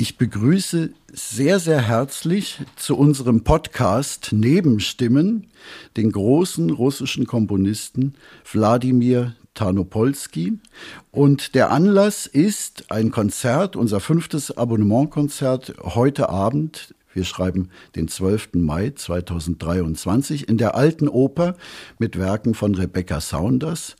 Ich 0.00 0.16
begrüße 0.16 0.94
sehr, 1.12 1.60
sehr 1.60 1.82
herzlich 1.82 2.62
zu 2.76 2.96
unserem 2.96 3.44
Podcast 3.44 4.32
Nebenstimmen 4.32 5.48
den 5.98 6.10
großen 6.10 6.70
russischen 6.70 7.26
Komponisten 7.26 8.14
Wladimir 8.50 9.36
Tarnopolsky. 9.52 10.58
Und 11.10 11.54
der 11.54 11.70
Anlass 11.70 12.24
ist 12.24 12.90
ein 12.90 13.10
Konzert, 13.10 13.76
unser 13.76 14.00
fünftes 14.00 14.56
Abonnementkonzert 14.56 15.74
heute 15.82 16.30
Abend. 16.30 16.94
Wir 17.12 17.24
schreiben 17.24 17.68
den 17.94 18.08
12. 18.08 18.54
Mai 18.54 18.92
2023 18.96 20.48
in 20.48 20.56
der 20.56 20.76
Alten 20.76 21.08
Oper 21.08 21.56
mit 21.98 22.18
Werken 22.18 22.54
von 22.54 22.74
Rebecca 22.74 23.20
Saunders, 23.20 23.96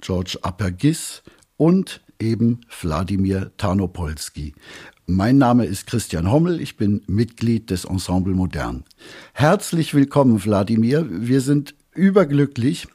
George 0.00 0.38
Apergis 0.40 1.22
und 1.58 2.00
eben 2.22 2.60
Wladimir 2.80 3.50
Tarnopolsky. 3.56 4.54
Mein 5.06 5.36
Name 5.36 5.64
ist 5.64 5.88
Christian 5.88 6.30
Hommel, 6.30 6.60
ich 6.60 6.76
bin 6.76 7.02
Mitglied 7.08 7.70
des 7.70 7.84
Ensemble 7.84 8.34
Modern. 8.34 8.84
Herzlich 9.32 9.94
willkommen, 9.94 10.44
Wladimir. 10.44 11.04
Wir 11.10 11.40
sind 11.40 11.74
überglücklich, 11.92 12.86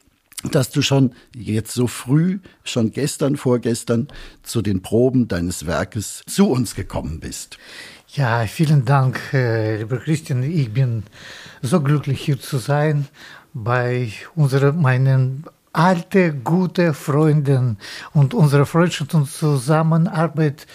dass 0.49 0.69
du 0.69 0.81
schon 0.81 1.11
jetzt 1.35 1.73
so 1.73 1.85
früh, 1.85 2.39
schon 2.63 2.91
gestern, 2.91 3.35
vorgestern, 3.35 4.07
zu 4.41 4.61
den 4.61 4.81
Proben 4.81 5.27
deines 5.27 5.65
Werkes 5.65 6.23
zu 6.27 6.49
uns 6.49 6.75
gekommen 6.75 7.19
bist. 7.19 7.57
Ja, 8.13 8.45
vielen 8.47 8.85
Dank, 8.85 9.19
äh, 9.33 9.79
lieber 9.79 9.97
Christian. 9.97 10.43
Ich 10.43 10.71
bin 10.71 11.03
so 11.61 11.81
glücklich, 11.81 12.21
hier 12.21 12.39
zu 12.39 12.57
sein 12.57 13.09
bei 13.53 14.13
unserer, 14.33 14.71
meinen 14.71 15.43
alte, 15.73 16.33
gute 16.33 16.93
Freunden 16.93 17.77
und 18.13 18.33
unsere 18.33 18.65
Freundschaft 18.65 19.13
und 19.13 19.29
Zusammenarbeit 19.29 20.67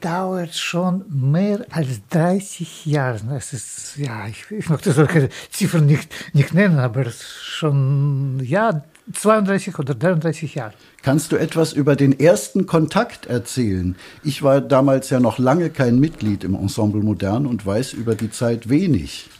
dauert 0.00 0.54
schon 0.54 1.04
mehr 1.08 1.64
als 1.70 2.06
30 2.10 2.86
Jahre. 2.86 3.18
Es 3.36 3.52
ist, 3.52 3.96
ja, 3.96 4.26
ich, 4.26 4.50
ich 4.50 4.68
möchte 4.68 4.92
solche 4.92 5.28
Ziffern 5.50 5.86
nicht, 5.86 6.08
nicht 6.34 6.54
nennen, 6.54 6.78
aber 6.78 7.06
schon, 7.10 8.40
ja, 8.44 8.82
32 9.12 9.78
oder 9.78 9.94
33 9.94 10.54
Jahre. 10.54 10.74
Kannst 11.02 11.32
du 11.32 11.36
etwas 11.36 11.72
über 11.72 11.96
den 11.96 12.18
ersten 12.18 12.66
Kontakt 12.66 13.26
erzählen? 13.26 13.96
Ich 14.22 14.42
war 14.42 14.60
damals 14.60 15.08
ja 15.10 15.20
noch 15.20 15.38
lange 15.38 15.70
kein 15.70 15.98
Mitglied 15.98 16.44
im 16.44 16.54
Ensemble 16.54 17.02
Modern 17.02 17.46
und 17.46 17.64
weiß 17.64 17.94
über 17.94 18.14
die 18.14 18.30
Zeit 18.30 18.68
wenig. 18.68 19.30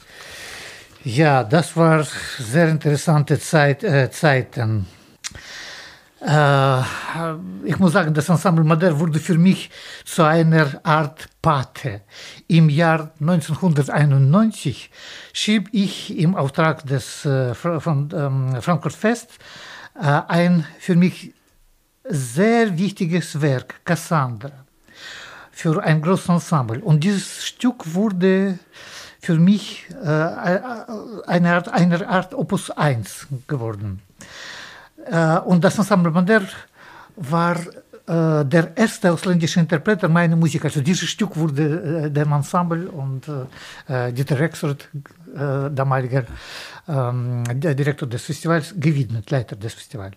Ja, 1.04 1.44
das 1.44 1.76
war 1.76 2.06
sehr 2.38 2.68
interessante 2.68 3.38
Zeit, 3.38 3.84
äh, 3.84 4.10
Zeiten. 4.10 4.86
Äh, 6.20 6.80
ich 7.64 7.78
muss 7.78 7.92
sagen, 7.92 8.12
das 8.12 8.28
Ensemble 8.28 8.64
Modern 8.64 8.98
wurde 8.98 9.20
für 9.20 9.38
mich 9.38 9.70
zu 10.04 10.24
einer 10.24 10.80
Art 10.82 11.28
Pate. 11.40 12.02
Im 12.48 12.68
Jahr 12.68 13.12
1991 13.20 14.90
schrieb 15.32 15.68
ich 15.72 16.18
im 16.18 16.34
Auftrag 16.34 16.84
des 16.86 17.24
äh, 17.24 17.54
von 17.54 18.10
ähm, 18.12 18.60
Frankfurt 18.60 18.94
Fest 18.94 19.38
äh, 19.94 20.22
ein 20.28 20.66
für 20.80 20.96
mich 20.96 21.32
sehr 22.04 22.76
wichtiges 22.76 23.40
Werk, 23.40 23.84
Cassandra, 23.84 24.50
für 25.52 25.82
ein 25.82 26.02
großes 26.02 26.28
Ensemble. 26.30 26.80
Und 26.80 27.04
dieses 27.04 27.46
Stück 27.46 27.94
wurde 27.94 28.58
für 29.20 29.38
mich 29.38 29.86
äh, 30.02 30.06
eine, 30.06 31.54
Art, 31.54 31.68
eine 31.68 32.08
Art 32.08 32.34
Opus 32.34 32.70
1 32.70 33.28
geworden. 33.46 34.02
Äh, 35.10 35.38
und 35.40 35.62
das 35.64 35.78
Ensemble 35.78 36.10
Modern 36.10 36.48
war 37.16 37.56
äh, 37.56 38.44
der 38.44 38.76
erste 38.76 39.12
ausländische 39.12 39.60
Interpret 39.60 40.08
meiner 40.08 40.36
Musik. 40.36 40.64
Also 40.64 40.80
dieses 40.80 41.08
Stück 41.08 41.36
wurde 41.36 42.06
äh, 42.06 42.10
dem 42.10 42.32
Ensemble 42.32 42.88
und 42.90 43.28
äh, 43.88 44.12
Dieter 44.12 44.38
Rexroth, 44.38 44.88
äh, 45.34 45.70
damaliger 45.70 46.24
ähm, 46.88 47.44
Direktor 47.54 48.08
des 48.08 48.22
Festivals, 48.22 48.74
gewidmet, 48.76 49.30
Leiter 49.30 49.56
des 49.56 49.74
Festivals. 49.74 50.16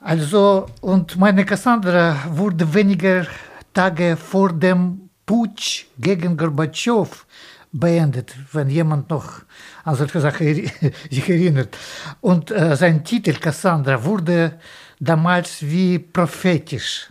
Also, 0.00 0.66
und 0.80 1.16
meine 1.16 1.44
Cassandra 1.44 2.16
wurde 2.30 2.72
weniger 2.74 3.26
Tage 3.72 4.16
vor 4.16 4.52
dem 4.52 5.10
Putsch 5.24 5.86
gegen 5.98 6.36
Gorbatschow 6.36 7.26
beendet, 7.72 8.34
wenn 8.52 8.68
jemand 8.68 9.10
noch 9.10 9.40
an 9.84 9.94
solche 9.96 10.20
Sachen 10.20 10.46
sich 11.10 11.28
erinnert. 11.28 11.76
Und 12.20 12.50
äh, 12.50 12.76
sein 12.76 13.02
Titel 13.04 13.32
Cassandra 13.34 14.04
wurde 14.04 14.58
damals 15.00 15.62
wie 15.62 15.98
prophetisch. 15.98 17.08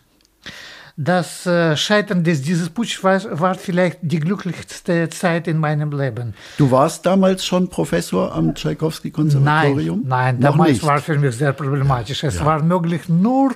Das 0.98 1.46
äh, 1.48 1.76
Scheitern 1.76 2.24
des, 2.24 2.42
dieses 2.42 2.70
Putsch 2.70 3.04
war, 3.04 3.20
war, 3.40 3.56
vielleicht 3.56 4.00
die 4.02 4.20
glücklichste 4.20 5.10
Zeit 5.10 5.48
in 5.48 5.58
meinem 5.58 5.92
Leben. 5.92 6.36
Du 6.58 6.70
warst 6.70 7.06
damals 7.06 7.44
schon 7.44 7.70
Professor 7.70 8.32
am 8.32 8.54
Tchaikovsky-Konservatorium? 8.54 10.04
Nein, 10.06 10.36
nein 10.36 10.42
damals 10.42 10.74
nicht. 10.74 10.86
war 10.86 11.00
für 11.00 11.18
mich 11.18 11.36
sehr 11.36 11.54
problematisch. 11.54 12.24
Es 12.24 12.36
ja. 12.36 12.46
war 12.46 12.62
möglich 12.62 13.10
nur 13.10 13.56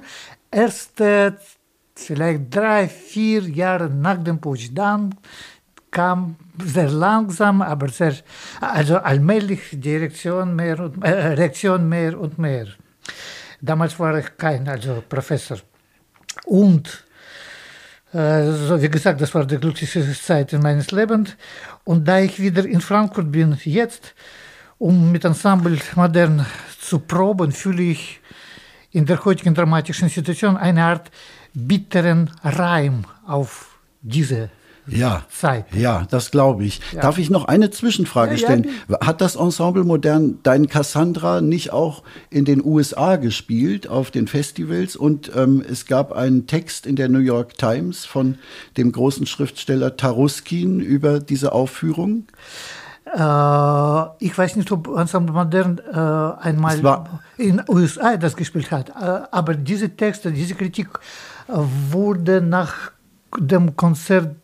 erste, 0.49 1.37
vielleicht 1.93 2.55
drei, 2.55 2.87
vier 2.87 3.41
Jahre 3.41 3.89
nach 3.89 4.23
dem 4.23 4.39
Putsch. 4.39 4.69
Dann 4.73 5.13
kam 5.95 6.35
sehr 6.61 6.91
langsam, 6.91 7.61
aber 7.61 7.87
sehr, 7.87 8.15
also 8.59 8.97
allmählich 8.97 9.61
die 9.71 9.95
Reaktion 9.95 10.53
mehr 10.53 10.77
und, 10.79 11.01
äh, 11.01 11.33
Reaktion 11.41 11.87
mehr 11.87 12.19
und 12.19 12.37
mehr. 12.37 12.67
Damals 13.61 13.97
war 13.97 14.17
ich 14.19 14.37
kein 14.37 14.67
also 14.67 15.01
Professor. 15.07 15.57
Und 16.45 17.05
äh, 18.11 18.51
so 18.67 18.81
wie 18.81 18.89
gesagt, 18.89 19.21
das 19.21 19.33
war 19.33 19.45
die 19.45 19.57
glücklichste 19.57 20.13
Zeit 20.13 20.51
in 20.51 20.61
meines 20.61 20.91
Lebens. 20.91 21.29
Und 21.85 22.05
da 22.05 22.19
ich 22.19 22.41
wieder 22.41 22.65
in 22.65 22.81
Frankfurt 22.81 23.31
bin, 23.31 23.57
jetzt, 23.63 24.13
um 24.77 25.13
mit 25.13 25.23
Ensemble 25.23 25.77
modern 25.95 26.45
zu 26.77 26.99
proben, 26.99 27.53
fühle 27.53 27.83
ich 27.83 28.19
in 28.91 29.05
der 29.05 29.23
heutigen 29.23 29.55
dramatischen 29.55 30.09
Situation 30.09 30.57
eine 30.57 30.83
Art 30.83 31.09
bitteren 31.53 32.31
Reim 32.43 33.05
auf 33.25 33.79
diese 34.01 34.49
ja, 34.87 35.23
Zeit. 35.29 35.65
Ja, 35.73 36.05
das 36.09 36.31
glaube 36.31 36.63
ich. 36.63 36.81
Ja. 36.91 37.01
Darf 37.01 37.17
ich 37.17 37.29
noch 37.29 37.45
eine 37.45 37.71
Zwischenfrage 37.71 38.33
ja, 38.33 38.37
stellen? 38.37 38.67
Ja, 38.87 39.05
Hat 39.05 39.21
das 39.21 39.35
Ensemble 39.35 39.83
Modern 39.83 40.39
dein 40.43 40.67
Cassandra 40.67 41.41
nicht 41.41 41.71
auch 41.71 42.03
in 42.29 42.45
den 42.45 42.63
USA 42.63 43.15
gespielt, 43.15 43.87
auf 43.87 44.11
den 44.11 44.27
Festivals? 44.27 44.95
Und 44.95 45.31
ähm, 45.35 45.63
es 45.67 45.85
gab 45.85 46.11
einen 46.11 46.47
Text 46.47 46.85
in 46.85 46.95
der 46.95 47.09
New 47.09 47.19
York 47.19 47.57
Times 47.57 48.05
von 48.05 48.37
dem 48.77 48.91
großen 48.91 49.25
Schriftsteller 49.25 49.97
Taruskin 49.97 50.79
über 50.79 51.19
diese 51.19 51.51
Aufführung? 51.51 52.25
Äh, 53.05 54.25
ich 54.25 54.37
weiß 54.37 54.55
nicht, 54.55 54.71
ob 54.71 54.87
Ensemble 54.87 55.33
Modern 55.33 55.79
äh, 55.79 56.43
einmal 56.43 57.07
in 57.37 57.57
den 57.57 57.65
USA 57.69 58.17
das 58.17 58.35
gespielt 58.35 58.71
hat, 58.71 58.89
äh, 58.89 59.27
aber 59.31 59.53
diese 59.53 59.89
Texte, 59.95 60.31
diese 60.31 60.55
Kritik 60.55 60.89
wurde 61.47 62.41
nach 62.41 62.91
dem 63.37 63.75
Konzert 63.75 64.35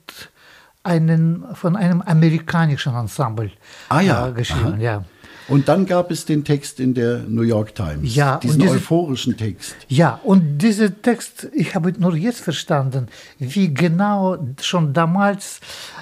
einen, 0.84 1.44
von 1.54 1.76
einem 1.76 2.02
amerikanischen 2.02 2.96
Ensemble 2.96 3.52
ah, 3.90 4.02
ja. 4.02 4.28
äh, 4.28 4.32
geschrieben. 4.32 4.80
Ja. 4.82 5.04
Und 5.48 5.68
dann 5.68 5.86
gab 5.86 6.12
es 6.12 6.26
den 6.26 6.44
Text 6.44 6.80
in 6.80 6.94
der 6.94 7.20
New 7.28 7.42
York 7.42 7.76
Times, 7.76 8.16
ja, 8.16 8.38
diesen 8.38 8.62
diese, 8.62 8.76
euphorischen 8.76 9.36
Text. 9.36 9.76
Ja, 9.88 10.20
und 10.24 10.60
dieser 10.60 11.02
Text, 11.02 11.50
ich 11.54 11.76
habe 11.76 11.92
nur 11.98 12.16
jetzt 12.16 12.42
verstanden, 12.42 13.08
wie 13.38 13.74
genau 13.74 14.38
schon 14.62 14.94
damals 14.94 15.60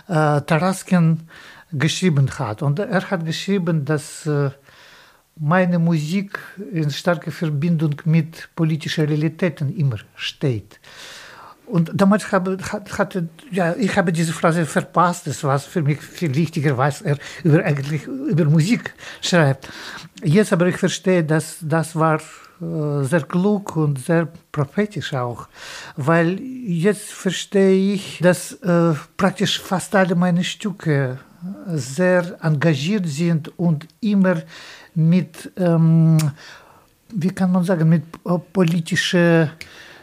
äh, 0.07 0.41
Taraskin 0.41 1.21
geschrieben 1.71 2.29
hat. 2.37 2.61
Und 2.61 2.79
er 2.79 3.09
hat 3.09 3.25
geschrieben, 3.25 3.85
dass 3.85 4.25
äh, 4.25 4.51
meine 5.35 5.79
Musik 5.79 6.39
in 6.71 6.91
starker 6.91 7.31
Verbindung 7.31 7.95
mit 8.05 8.49
politischen 8.55 9.05
Realitäten 9.05 9.75
immer 9.75 9.97
steht. 10.15 10.79
Und 11.69 11.91
damals 11.93 12.31
habe, 12.31 12.57
hatte, 12.97 13.29
ja, 13.51 13.75
ich 13.75 13.95
habe 13.95 14.11
diese 14.11 14.33
Phrase 14.33 14.65
verpasst. 14.65 15.27
Das 15.27 15.43
war 15.43 15.59
für 15.59 15.83
mich 15.83 16.01
viel 16.01 16.33
wichtiger, 16.33 16.77
was 16.77 17.01
er 17.01 17.17
über, 17.43 17.63
eigentlich 17.63 18.07
über 18.07 18.45
Musik 18.45 18.93
schreibt. 19.21 19.69
Jetzt 20.23 20.51
aber 20.51 20.65
ich 20.67 20.77
verstehe, 20.77 21.23
dass 21.23 21.57
das 21.61 21.95
war 21.95 22.19
äh, 22.61 23.03
sehr 23.03 23.21
klug 23.21 23.75
und 23.75 23.99
sehr 23.99 24.27
prophetisch 24.51 25.13
auch, 25.13 25.47
weil 25.95 26.39
jetzt 26.39 27.11
verstehe 27.11 27.93
ich, 27.93 28.19
dass 28.19 28.53
äh, 28.53 28.93
praktisch 29.15 29.61
fast 29.61 29.95
alle 29.95 30.15
meine 30.15 30.43
Stücke 30.43 31.19
sehr 31.67 32.37
engagiert 32.41 33.07
sind 33.07 33.57
und 33.57 33.87
immer 34.01 34.41
mit, 34.95 35.51
ähm, 35.55 36.17
wie 37.13 37.29
kann 37.29 37.51
man 37.51 37.63
sagen, 37.63 37.87
mit 37.87 38.03
politischer 38.51 39.51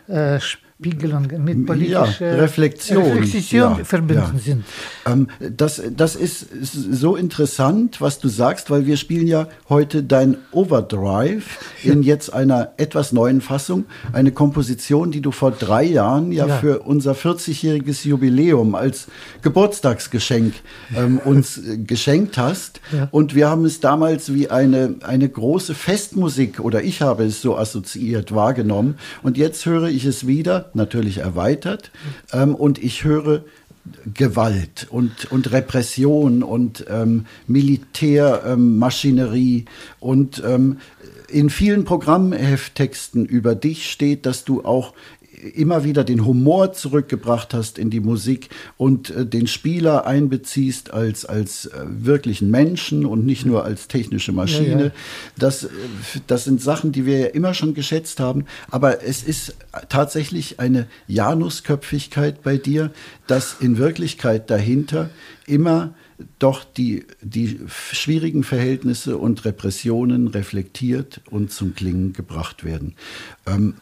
äh, 0.09 0.39
Spiegelung, 0.79 1.27
mit 1.43 1.65
politischer 1.65 2.21
ja, 2.21 2.35
Reflexion, 2.35 3.03
Reflexion 3.03 3.79
ja, 3.79 3.85
verbunden 3.85 4.35
ja. 4.35 4.39
sind. 4.39 4.65
Ähm, 5.07 5.29
das, 5.41 5.81
das 5.97 6.15
ist 6.15 6.47
so 6.71 7.17
interessant, 7.17 8.03
was 8.03 8.19
du 8.19 8.29
sagst, 8.29 8.69
weil 8.69 8.85
wir 8.85 8.99
spielen 8.99 9.27
ja 9.27 9.49
heute 9.71 10.03
dein 10.03 10.37
Overdrive 10.53 11.61
in 11.83 12.03
jetzt 12.03 12.31
einer 12.31 12.73
etwas 12.77 13.13
neuen 13.13 13.41
Fassung. 13.41 13.87
Eine 14.13 14.33
Komposition, 14.33 15.13
die 15.13 15.23
du 15.23 15.31
vor 15.31 15.51
drei 15.51 15.83
Jahren 15.83 16.31
ja, 16.31 16.47
für 16.47 16.81
unser 16.81 17.13
40-jähriges 17.13 18.07
Jubiläum 18.07 18.75
als 18.75 19.07
Geburtstagsgeschenk 19.41 20.53
ähm, 20.95 21.19
uns 21.25 21.57
äh, 21.57 21.79
geschenkt 21.79 22.37
hast. 22.37 22.83
Und 23.13 23.35
wir 23.35 23.49
haben 23.49 23.65
es 23.65 23.81
damals 23.81 24.35
wie 24.35 24.51
eine, 24.51 24.97
eine 25.01 25.27
große 25.27 25.75
Festmusik 25.75 26.61
oder 26.61 26.83
ich 26.83 27.01
habe 27.01 27.25
es 27.25 27.41
so 27.41 27.57
assoziiert 27.57 28.35
wahrgenommen. 28.35 28.99
Und 29.23 29.39
jetzt 29.39 29.65
höre 29.65 29.89
ich 29.89 30.05
es 30.05 30.27
wieder 30.27 30.66
natürlich 30.75 31.19
erweitert. 31.19 31.91
Ähm, 32.33 32.55
und 32.55 32.83
ich 32.83 33.05
höre 33.05 33.45
Gewalt 34.13 34.89
und, 34.91 35.31
und 35.31 35.53
Repression 35.53 36.43
und 36.43 36.85
ähm, 36.89 37.27
Militärmaschinerie 37.47 39.59
ähm, 39.59 39.67
und 40.01 40.43
ähm, 40.45 40.79
in 41.29 41.51
vielen 41.51 41.85
Programmhefttexten 41.85 43.27
über 43.27 43.55
dich 43.55 43.89
steht, 43.91 44.25
dass 44.27 44.45
du 44.45 44.65
auch 44.65 44.95
immer 45.55 45.85
wieder 45.85 46.05
den 46.05 46.25
Humor 46.25 46.73
zurückgebracht 46.73 47.55
hast 47.55 47.79
in 47.79 47.91
die 47.91 48.01
Musik 48.01 48.49
und 48.77 49.11
äh, 49.11 49.27
den 49.27 49.47
Spieler 49.47 50.07
einbeziehst 50.07 50.93
als, 50.93 51.25
als 51.25 51.67
äh, 51.67 51.85
wirklichen 51.87 52.51
Menschen 52.51 53.07
und 53.07 53.27
nicht 53.27 53.47
nur 53.47 53.65
als 53.65 53.89
technische 53.89 54.33
Maschine. 54.33 54.71
Ja, 54.71 54.87
ja. 54.87 54.93
Das, 55.39 55.65
äh, 55.65 55.69
das 56.27 56.45
sind 56.45 56.63
Sachen, 56.63 56.93
die 56.93 57.07
wir 57.07 57.19
ja 57.19 57.27
immer 57.27 57.55
schon 57.55 57.75
geschätzt 57.75 58.21
haben. 58.21 58.47
Aber 58.71 59.03
es 59.03 59.23
ist 59.23 59.55
tatsächlich 59.89 60.61
eine 60.61 60.87
Janusköpfigkeit 61.07 62.43
bei 62.43 62.57
dir, 62.57 62.91
dass 63.27 63.57
in 63.61 63.79
Wirklichkeit 63.79 64.51
dahinter 64.51 65.11
immer 65.47 65.95
doch 66.39 66.65
die, 66.65 67.05
die 67.21 67.61
schwierigen 67.69 68.43
Verhältnisse 68.43 69.19
und 69.19 69.45
Repressionen 69.45 70.29
reflektiert 70.29 71.21
und 71.31 71.53
zum 71.53 71.75
Klingen 71.75 72.13
gebracht 72.13 72.65
werden. 72.65 72.95
Ähm, 73.47 73.75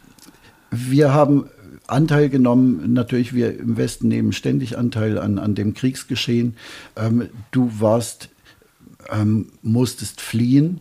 wir 0.74 1.12
haben 1.12 1.48
Anteil 1.86 2.28
genommen, 2.28 2.92
natürlich 2.94 3.34
wir 3.34 3.58
im 3.58 3.76
Westen 3.76 4.08
nehmen 4.08 4.32
ständig 4.32 4.78
Anteil 4.78 5.18
an, 5.18 5.38
an 5.38 5.54
dem 5.54 5.74
Kriegsgeschehen. 5.74 6.56
Ähm, 6.96 7.28
du 7.50 7.70
warst, 7.78 8.30
ähm, 9.10 9.48
musstest 9.62 10.20
fliehen 10.20 10.80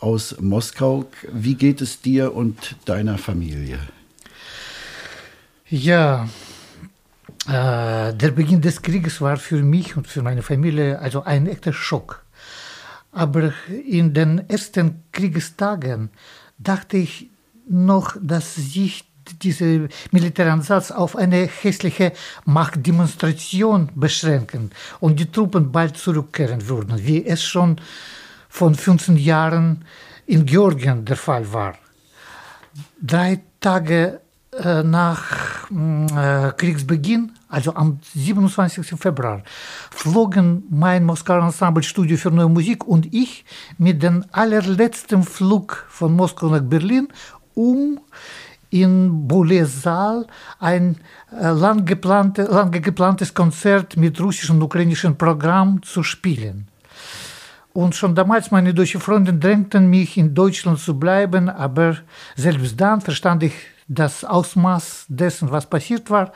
aus 0.00 0.40
Moskau. 0.40 1.06
Wie 1.32 1.54
geht 1.54 1.80
es 1.80 2.00
dir 2.00 2.34
und 2.34 2.76
deiner 2.84 3.18
Familie? 3.18 3.78
Ja, 5.68 6.28
äh, 7.46 8.12
der 8.12 8.30
Beginn 8.32 8.60
des 8.60 8.82
Krieges 8.82 9.20
war 9.20 9.36
für 9.36 9.62
mich 9.62 9.96
und 9.96 10.08
für 10.08 10.22
meine 10.22 10.42
Familie 10.42 10.98
also 10.98 11.22
ein 11.22 11.46
echter 11.46 11.72
Schock. 11.72 12.24
Aber 13.12 13.52
in 13.68 14.14
den 14.14 14.48
ersten 14.48 15.02
Kriegstagen 15.12 16.10
dachte 16.58 16.96
ich 16.96 17.30
noch, 17.68 18.16
dass 18.20 18.56
sich 18.56 19.09
diese 19.38 19.88
Militäransatz 20.10 20.90
auf 20.90 21.16
eine 21.16 21.46
hässliche 21.46 22.12
Machtdemonstration 22.44 23.90
beschränken 23.94 24.70
und 25.00 25.20
die 25.20 25.30
Truppen 25.30 25.72
bald 25.72 25.96
zurückkehren 25.96 26.68
würden, 26.68 27.06
wie 27.06 27.24
es 27.26 27.42
schon 27.42 27.80
von 28.48 28.74
15 28.74 29.16
Jahren 29.16 29.84
in 30.26 30.46
Georgien 30.46 31.04
der 31.04 31.16
Fall 31.16 31.52
war. 31.52 31.74
Drei 33.00 33.40
Tage 33.60 34.20
äh, 34.52 34.82
nach 34.82 35.70
mm, 35.70 36.06
äh, 36.16 36.52
Kriegsbeginn, 36.56 37.32
also 37.48 37.74
am 37.74 38.00
27. 38.14 38.98
Februar, 38.98 39.42
flogen 39.90 40.64
mein 40.70 41.04
Moskauer 41.04 41.44
Ensemble 41.44 41.84
Studio 41.84 42.16
für 42.16 42.32
Neue 42.32 42.48
Musik 42.48 42.84
und 42.84 43.14
ich 43.14 43.44
mit 43.78 44.02
dem 44.02 44.24
allerletzten 44.32 45.22
Flug 45.22 45.86
von 45.88 46.14
Moskau 46.14 46.48
nach 46.48 46.62
Berlin, 46.62 47.08
um 47.54 48.00
in 48.70 49.26
Boulez-Saal 49.26 50.26
ein 50.58 50.96
äh, 51.32 51.50
lang, 51.50 51.84
geplante, 51.84 52.44
lang 52.44 52.70
geplantes 52.70 53.34
Konzert 53.34 53.96
mit 53.96 54.20
russischem 54.20 54.56
und 54.56 54.62
ukrainischem 54.62 55.16
Programm 55.16 55.82
zu 55.82 56.02
spielen. 56.02 56.68
Und 57.72 57.94
schon 57.94 58.14
damals 58.14 58.50
meine 58.50 58.74
deutsche 58.74 58.98
Freundin 58.98 59.38
drängten 59.38 59.88
mich, 59.88 60.16
in 60.16 60.34
Deutschland 60.34 60.80
zu 60.80 60.98
bleiben, 60.98 61.48
aber 61.48 61.98
selbst 62.36 62.80
dann 62.80 63.00
verstand 63.00 63.44
ich 63.44 63.52
das 63.86 64.24
Ausmaß 64.24 65.06
dessen, 65.08 65.50
was 65.50 65.66
passiert 65.66 66.10
war, 66.10 66.32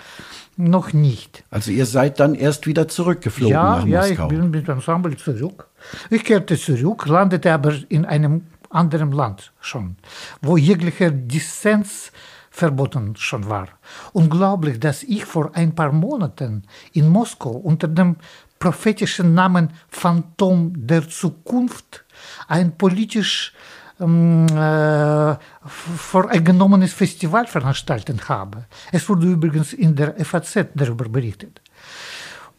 noch 0.56 0.92
nicht. 0.92 1.44
Also 1.50 1.70
ihr 1.70 1.86
seid 1.86 2.18
dann 2.18 2.34
erst 2.34 2.66
wieder 2.66 2.88
zurückgeflogen 2.88 3.52
ja, 3.52 3.76
nach 3.76 3.86
Moskau? 3.86 3.92
Ja, 3.92 4.06
ich 4.06 4.28
bin 4.28 4.50
mit 4.50 4.66
dem 4.66 4.74
Ensemble 4.74 5.16
zurück. 5.16 5.68
Ich 6.10 6.24
kehrte 6.24 6.56
zurück, 6.56 7.06
landete 7.06 7.52
aber 7.52 7.74
in 7.88 8.04
einem 8.04 8.42
anderen 8.74 9.12
Land 9.12 9.52
schon, 9.60 9.96
wo 10.42 10.56
jeglicher 10.56 11.10
Dissens 11.10 12.12
verboten 12.50 13.16
schon 13.16 13.48
war. 13.48 13.68
Unglaublich, 14.12 14.78
dass 14.78 15.02
ich 15.02 15.24
vor 15.24 15.50
ein 15.54 15.74
paar 15.74 15.92
Monaten 15.92 16.62
in 16.92 17.08
Moskau 17.08 17.50
unter 17.50 17.88
dem 17.88 18.16
prophetischen 18.58 19.34
Namen 19.34 19.70
Phantom 19.88 20.72
der 20.74 21.08
Zukunft 21.08 22.04
ein 22.46 22.76
politisch 22.78 23.52
ähm, 24.00 24.46
äh, 24.48 25.36
voreingenommenes 25.66 26.92
Festival 26.92 27.46
veranstaltet 27.46 28.28
habe. 28.28 28.66
Es 28.92 29.08
wurde 29.08 29.26
übrigens 29.26 29.72
in 29.72 29.94
der 29.94 30.14
FAZ 30.24 30.66
darüber 30.74 31.08
berichtet. 31.08 31.60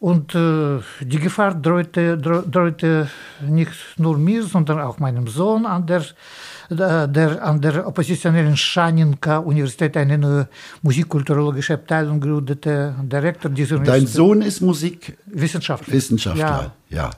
Und 0.06 0.36
äh, 0.36 0.78
die 1.00 1.18
Gefahr 1.18 1.52
drohte, 1.52 2.16
drohte 2.16 3.08
nicht 3.40 3.72
nur 3.96 4.16
mir, 4.16 4.44
sondern 4.44 4.78
auch 4.78 5.00
meinem 5.00 5.26
Sohn 5.26 5.66
an 5.66 5.84
der, 5.84 6.04
der, 6.70 7.44
an 7.44 7.60
der 7.60 7.84
oppositionellen 7.88 8.56
Schaninka-Universität 8.56 9.96
eine 9.96 10.16
neue 10.16 10.48
musikkulturologische 10.82 11.74
Abteilung 11.74 12.20
gründete. 12.20 12.94
Der 13.02 13.20
Rektor 13.20 13.50
dieser 13.50 13.80
Dein 13.80 14.06
Sohn 14.06 14.42
ist 14.42 14.60
Musikwissenschaftler. 14.60 15.92
Wissenschaftler, 15.92 16.70
ja. 16.88 16.96
ja. 16.98 17.10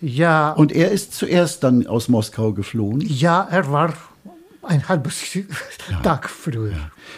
Ja. 0.00 0.52
Und 0.52 0.70
er 0.70 0.92
ist 0.92 1.12
zuerst 1.12 1.64
dann 1.64 1.88
aus 1.88 2.08
Moskau 2.08 2.52
geflohen? 2.52 3.00
Ja, 3.00 3.48
er 3.50 3.72
war 3.72 3.92
ein 4.66 4.88
halbes 4.88 5.34
ja. 5.34 5.44
Tag 6.02 6.28
früher. 6.28 6.72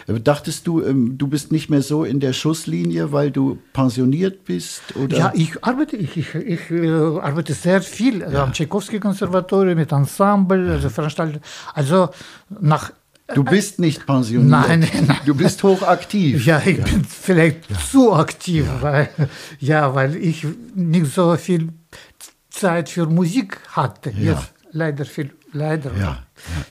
Ja. 0.07 0.19
Dachtest 0.19 0.67
du, 0.67 0.83
ähm, 0.83 1.19
du 1.19 1.27
bist 1.29 1.53
nicht 1.53 1.71
mehr 1.71 1.83
so 1.83 2.05
in 2.05 2.21
der 2.21 2.33
Schusslinie, 2.33 3.13
weil 3.13 3.31
du 3.31 3.59
pensioniert 3.73 4.45
bist? 4.45 4.97
Oder? 4.97 5.17
Ja, 5.17 5.33
ich 5.35 5.65
arbeite, 5.65 5.97
ich, 5.97 6.17
ich, 6.17 6.35
ich 6.35 6.71
äh, 6.71 6.91
arbeite 6.91 7.55
sehr 7.55 7.83
viel 7.83 8.21
ja. 8.21 8.45
am 8.45 8.53
Tchaikovsky-Konservatorium 8.53 9.77
mit 9.77 9.93
Ensemble, 9.93 10.73
also 10.73 10.89
veranstaltet. 10.89 11.43
Also 11.75 12.11
nach 12.61 12.93
Du 13.35 13.45
bist 13.45 13.79
nicht 13.79 14.07
pensioniert. 14.07 14.51
Nein, 14.51 14.89
nein. 15.07 15.19
Du 15.27 15.35
bist 15.35 15.63
hochaktiv. 15.63 16.47
Ja, 16.47 16.63
ich 16.65 16.79
ja. 16.79 16.85
bin 16.85 17.05
vielleicht 17.05 17.71
ja. 17.71 17.77
zu 17.79 18.15
aktiv, 18.15 18.65
ja. 18.67 18.83
Weil, 18.83 19.11
ja, 19.61 19.95
weil 19.95 20.17
ich 20.17 20.47
nicht 20.75 21.13
so 21.13 21.37
viel 21.37 21.69
Zeit 22.49 22.89
für 22.89 23.05
Musik 23.05 23.61
hatte. 23.69 24.11
Jetzt 24.11 24.55
leider 24.73 25.05
viel 25.05 25.31
leider 25.53 25.93
ja, 25.99 26.23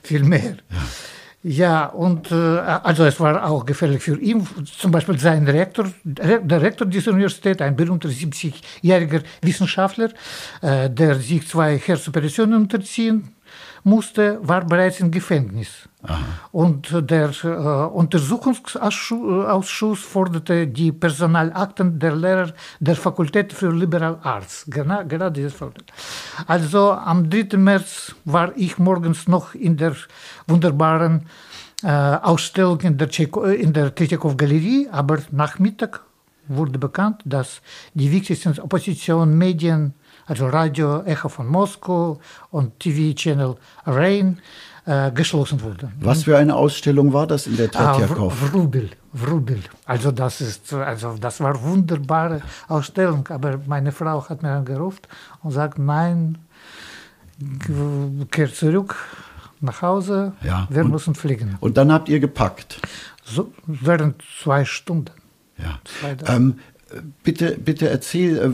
viel 0.02 0.24
mehr. 0.24 0.56
Ja, 1.42 1.86
und 1.86 2.32
äh, 2.32 2.34
also 2.34 3.04
es 3.04 3.20
war 3.20 3.48
auch 3.48 3.64
gefährlich 3.64 4.02
für 4.02 4.18
ihn, 4.20 4.46
zum 4.64 4.90
Beispiel 4.90 5.18
sein 5.18 5.46
Rektor, 5.46 5.90
der 6.04 6.60
Rektor 6.60 6.86
dieser 6.86 7.12
Universität, 7.12 7.62
ein 7.62 7.76
berühmter 7.76 8.08
70-jähriger 8.08 9.22
Wissenschaftler, 9.42 10.10
äh, 10.62 10.90
der 10.90 11.14
sich 11.14 11.46
zwei 11.46 11.78
Herzoperationen 11.78 12.62
unterziehen 12.62 13.36
musste, 13.84 14.40
war 14.42 14.64
bereits 14.64 15.00
im 15.00 15.10
Gefängnis. 15.10 15.88
Aha. 16.02 16.18
Und 16.52 17.10
der 17.10 17.30
äh, 17.42 17.48
Untersuchungsausschuss 17.48 20.00
forderte 20.00 20.66
die 20.66 20.92
Personalakten 20.92 21.98
der 21.98 22.14
Lehrer 22.14 22.52
der 22.78 22.96
Fakultät 22.96 23.52
für 23.52 23.72
Liberal 23.72 24.18
Arts. 24.22 24.64
Genau, 24.68 25.04
genau 25.06 25.30
dieses 25.30 25.54
forderte. 25.54 25.92
Also 26.46 26.92
am 26.92 27.28
3. 27.28 27.56
März 27.56 28.14
war 28.24 28.52
ich 28.56 28.78
morgens 28.78 29.26
noch 29.26 29.54
in 29.54 29.76
der 29.76 29.96
wunderbaren 30.46 31.26
äh, 31.82 31.88
Ausstellung 31.88 32.80
in 32.80 32.96
der, 32.96 33.08
äh, 33.08 33.66
der 33.66 33.94
Tretjakow-Galerie, 33.94 34.88
aber 34.90 35.18
nach 35.30 35.58
Mittag 35.58 36.02
wurde 36.48 36.78
bekannt, 36.78 37.22
dass 37.24 37.60
die 37.94 38.10
wichtigsten 38.10 38.58
Oppositionmedien 38.58 39.94
also 40.28 40.46
Radio 40.48 41.02
Echo 41.04 41.28
von 41.28 41.46
Moskau 41.46 42.20
und 42.50 42.78
TV-Channel 42.80 43.56
Rain, 43.86 44.38
äh, 44.84 45.10
geschlossen 45.10 45.60
wurde. 45.62 45.90
Was 46.00 46.22
für 46.24 46.36
eine 46.38 46.54
Ausstellung 46.54 47.12
war 47.12 47.26
das 47.26 47.46
in 47.46 47.56
der 47.56 47.70
Tretjakow? 47.70 48.32
Ah, 48.32 48.52
Wrubel, 48.52 48.90
Wrubel. 49.12 49.60
Also 49.86 50.10
das 50.12 50.40
ist, 50.40 50.72
also 50.72 51.16
das 51.18 51.40
war 51.40 51.60
wunderbare 51.62 52.40
Ausstellung, 52.68 53.26
aber 53.28 53.58
meine 53.66 53.92
Frau 53.92 54.26
hat 54.28 54.42
mir 54.42 54.52
angerufen 54.52 55.00
und 55.42 55.50
sagt, 55.52 55.78
nein, 55.78 56.38
kehr 58.30 58.52
zurück 58.52 58.96
nach 59.60 59.82
Hause, 59.82 60.32
Ja, 60.42 60.66
wir 60.70 60.84
und- 60.84 60.90
müssen 60.90 61.14
fliegen. 61.14 61.56
Und 61.60 61.76
dann 61.76 61.92
habt 61.92 62.08
ihr 62.08 62.20
gepackt. 62.20 62.80
So, 63.24 63.52
während 63.66 64.22
zwei 64.42 64.64
Stunden. 64.64 65.12
Ja. 65.58 65.80
Ähm, 66.26 66.58
bitte, 67.22 67.56
bitte 67.58 67.88
erzähl 67.88 68.38
äh, 68.38 68.50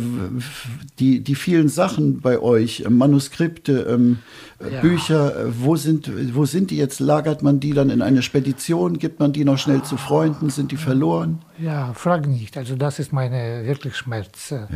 die, 0.98 1.20
die 1.20 1.34
vielen 1.34 1.68
Sachen 1.68 2.20
bei 2.20 2.38
euch, 2.38 2.80
äh, 2.80 2.90
Manuskripte, 2.90 3.86
ähm, 3.90 4.18
äh, 4.60 4.74
Ja. 4.74 4.80
Bücher, 4.80 5.34
wo 5.58 5.76
sind, 5.76 6.10
wo 6.34 6.44
sind 6.46 6.70
die 6.70 6.76
jetzt? 6.78 7.00
Lagert 7.00 7.42
man 7.42 7.60
die 7.60 7.72
dann 7.72 7.90
in 7.90 8.02
eine 8.02 8.22
Spedition? 8.22 8.98
Gibt 8.98 9.20
man 9.20 9.32
die 9.32 9.44
noch 9.44 9.58
schnell 9.58 9.82
zu 9.82 9.96
Freunden? 9.96 10.50
Sind 10.50 10.72
die 10.72 10.76
verloren? 10.76 11.42
Ja, 11.58 11.92
frag 11.94 12.26
nicht. 12.26 12.56
Also 12.56 12.76
das 12.76 12.98
ist 12.98 13.12
meine 13.12 13.64
wirklich 13.66 13.96
Schmerz, 13.96 14.50
Ja. 14.50 14.66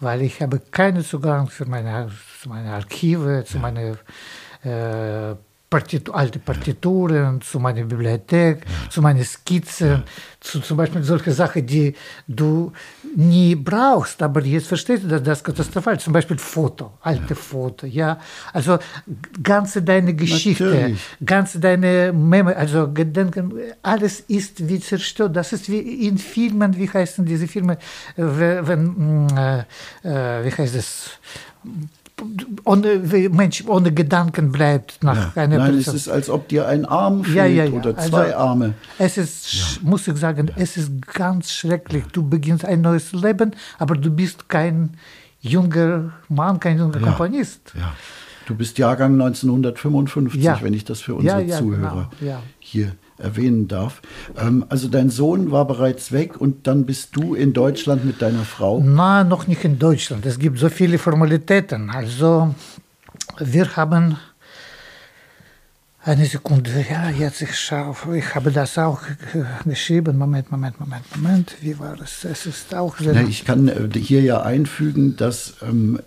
weil 0.00 0.22
ich 0.22 0.40
habe 0.42 0.60
keinen 0.70 1.04
Zugang 1.04 1.48
für 1.48 1.66
meine, 1.66 2.10
zu 2.40 2.48
meine 2.48 2.70
Archive, 2.72 3.44
zu 3.46 3.58
meine 3.58 3.96
äh, 4.62 5.34
Partitu 5.74 6.12
alte 6.12 6.38
Partituren, 6.38 7.40
zu 7.40 7.58
meiner 7.58 7.82
Bibliothek, 7.82 8.64
zu 8.90 9.02
meinen 9.02 9.24
Skizzen, 9.24 10.04
zu 10.38 10.60
zum 10.60 10.76
Beispiel 10.76 11.02
solche 11.02 11.32
Sachen, 11.32 11.66
die 11.66 11.94
du 12.28 12.70
nie 13.16 13.56
brauchst, 13.56 14.22
aber 14.22 14.40
jetzt 14.44 14.68
verstehst 14.68 15.02
du, 15.02 15.08
dass 15.08 15.24
das 15.24 15.42
katastrophal. 15.42 15.98
Zum 15.98 16.12
Beispiel 16.12 16.38
Foto, 16.38 16.92
alte 17.00 17.34
Foto, 17.34 17.86
ja. 17.86 18.20
Also 18.52 18.78
ganze 19.42 19.82
deine 19.82 20.14
Geschichte, 20.14 20.64
Natürlich. 20.64 21.00
ganze 21.26 21.58
deine 21.58 22.12
Meme, 22.12 22.56
also 22.56 22.92
Gedenken, 22.92 23.52
alles 23.82 24.20
ist 24.20 24.68
wie 24.68 24.78
zerstört. 24.78 25.34
Das 25.34 25.52
ist 25.52 25.68
wie 25.68 26.06
in 26.06 26.18
Filmen, 26.18 26.76
wie 26.76 26.88
heißen 26.88 27.24
diese 27.24 27.48
Filme, 27.48 27.78
äh, 28.16 28.22
wenn, 28.68 29.26
mh, 29.26 29.66
äh, 30.04 30.40
äh, 30.40 30.44
wie 30.44 30.52
heißt 30.56 30.76
es, 30.76 31.18
ohne, 32.64 32.98
Mensch 33.30 33.64
ohne 33.66 33.92
Gedanken 33.92 34.52
bleibt 34.52 35.02
nach 35.02 35.36
einer 35.36 35.58
Nein, 35.58 35.70
es 35.74 35.84
Person. 35.84 35.94
ist, 35.96 36.08
als 36.08 36.30
ob 36.30 36.48
dir 36.48 36.66
ein 36.68 36.84
Arm 36.84 37.24
fehlt 37.24 37.36
Ja, 37.36 37.44
ja, 37.46 37.64
ja. 37.64 37.70
oder 37.72 37.96
Also- 37.96 38.10
zwei 38.10 38.34
Arme. 38.36 38.74
Es 38.98 39.16
ist, 39.18 39.80
muss 39.82 40.06
ich 40.08 40.16
sagen, 40.16 40.50
es 40.56 40.76
ist 40.76 40.90
ganz 41.12 41.52
schrecklich. 41.52 42.04
Du 42.12 42.28
beginnst 42.28 42.64
ein 42.64 42.80
neues 42.80 43.12
Leben, 43.12 43.52
aber 43.78 43.94
du 43.96 44.10
bist 44.10 44.48
kein 44.48 44.90
junger 45.40 46.12
Mann, 46.28 46.58
kein 46.60 46.78
junger 46.78 46.98
Ja. 47.00 47.06
Komponist. 47.06 47.72
Ja. 47.78 47.92
Du 48.46 48.54
bist 48.54 48.76
Jahrgang 48.78 49.16
1955, 49.16 50.42
Ja. 50.42 50.58
wenn 50.62 50.74
ich 50.74 50.84
das 50.84 51.00
für 51.00 51.14
unsere 51.14 51.40
Ja, 51.40 51.46
ja, 51.46 51.58
Zuhörer 51.58 52.10
genau, 52.20 52.30
ja. 52.32 52.42
hier 52.58 52.92
erwähnen 53.18 53.68
darf. 53.68 54.02
Ähm, 54.36 54.64
also 54.68 54.88
dein 54.88 55.10
Sohn 55.10 55.50
war 55.50 55.66
bereits 55.66 56.12
weg 56.12 56.40
und 56.40 56.66
dann 56.66 56.86
bist 56.86 57.16
du 57.16 57.34
in 57.34 57.52
Deutschland 57.52 58.04
mit 58.04 58.20
deiner 58.22 58.44
Frau. 58.44 58.80
Na, 58.84 59.24
noch 59.24 59.46
nicht 59.46 59.64
in 59.64 59.78
Deutschland. 59.78 60.26
Es 60.26 60.38
gibt 60.38 60.58
so 60.58 60.68
viele 60.68 60.98
Formalitäten. 60.98 61.90
Also, 61.90 62.54
wir 63.38 63.76
haben. 63.76 64.16
Eine 66.06 66.26
Sekunde, 66.26 66.84
ja, 66.90 67.08
jetzt 67.08 67.40
ich 67.40 67.58
schaue, 67.58 68.18
ich 68.18 68.34
habe 68.34 68.52
das 68.52 68.76
auch 68.76 69.00
geschrieben. 69.64 70.18
Moment, 70.18 70.50
Moment, 70.50 70.78
Moment, 70.78 71.04
Moment. 71.16 71.56
Wie 71.62 71.78
war 71.78 71.98
es? 71.98 72.26
Es 72.26 72.44
ist 72.44 72.74
auch 72.74 72.98
sehr. 72.98 73.14
Na, 73.14 73.22
ich 73.22 73.46
kann 73.46 73.68
äh, 73.68 73.88
hier 73.98 74.20
ja 74.20 74.42
einfügen, 74.42 75.16
dass 75.16 75.54
ähm, 75.62 75.98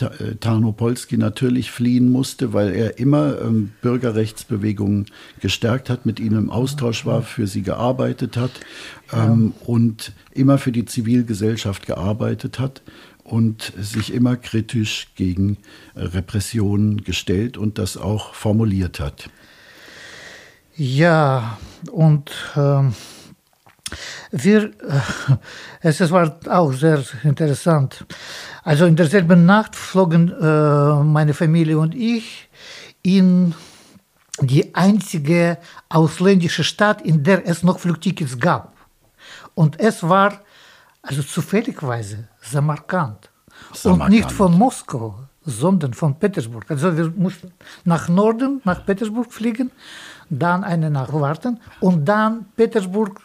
äh, 0.00 0.34
Tarnopolski 0.34 1.16
natürlich 1.16 1.70
fliehen 1.70 2.12
musste, 2.12 2.52
weil 2.52 2.74
er 2.74 2.98
immer 2.98 3.40
ähm, 3.40 3.72
Bürgerrechtsbewegungen 3.80 5.06
gestärkt 5.40 5.88
hat, 5.88 6.04
mit 6.04 6.20
ihnen 6.20 6.36
im 6.36 6.50
Austausch 6.50 7.06
war, 7.06 7.22
für 7.22 7.46
sie 7.46 7.62
gearbeitet 7.62 8.36
hat 8.36 8.50
ähm, 9.14 9.54
und 9.64 10.12
immer 10.30 10.58
für 10.58 10.72
die 10.72 10.84
Zivilgesellschaft 10.84 11.86
gearbeitet 11.86 12.58
hat 12.58 12.82
und 13.28 13.72
sich 13.78 14.12
immer 14.12 14.36
kritisch 14.36 15.08
gegen 15.14 15.58
äh, 15.94 16.00
Repressionen 16.00 17.04
gestellt 17.04 17.56
und 17.56 17.78
das 17.78 17.96
auch 17.96 18.34
formuliert 18.34 19.00
hat. 19.00 19.28
Ja, 20.76 21.58
und 21.90 22.30
ähm, 22.56 22.94
wir, 24.30 24.64
äh, 24.64 25.88
es 25.88 26.10
war 26.10 26.38
auch 26.48 26.72
sehr 26.72 27.02
interessant. 27.22 28.06
Also 28.62 28.86
in 28.86 28.96
derselben 28.96 29.44
Nacht 29.44 29.76
flogen 29.76 30.30
äh, 30.30 31.02
meine 31.02 31.34
Familie 31.34 31.78
und 31.78 31.94
ich 31.94 32.48
in 33.02 33.54
die 34.40 34.74
einzige 34.74 35.58
ausländische 35.88 36.64
Stadt, 36.64 37.02
in 37.02 37.24
der 37.24 37.46
es 37.46 37.62
noch 37.62 37.80
Flugtickets 37.80 38.38
gab. 38.38 38.76
Und 39.54 39.80
es 39.80 40.02
war 40.02 40.40
also 41.02 41.22
zufälligweise 41.22 42.28
Samarkand. 42.50 43.30
Und 43.84 44.08
nicht 44.08 44.30
von 44.30 44.56
Moskau, 44.56 45.18
sondern 45.44 45.94
von 45.94 46.14
Petersburg. 46.18 46.64
Also 46.70 46.96
wir 46.96 47.10
mussten 47.10 47.52
nach 47.84 48.08
Norden, 48.08 48.60
nach 48.64 48.84
Petersburg 48.84 49.32
fliegen, 49.32 49.70
dann 50.30 50.62
eine 50.64 50.90
Nacht 50.90 51.12
warten 51.12 51.58
und 51.80 52.04
dann 52.04 52.46
Petersburg, 52.56 53.20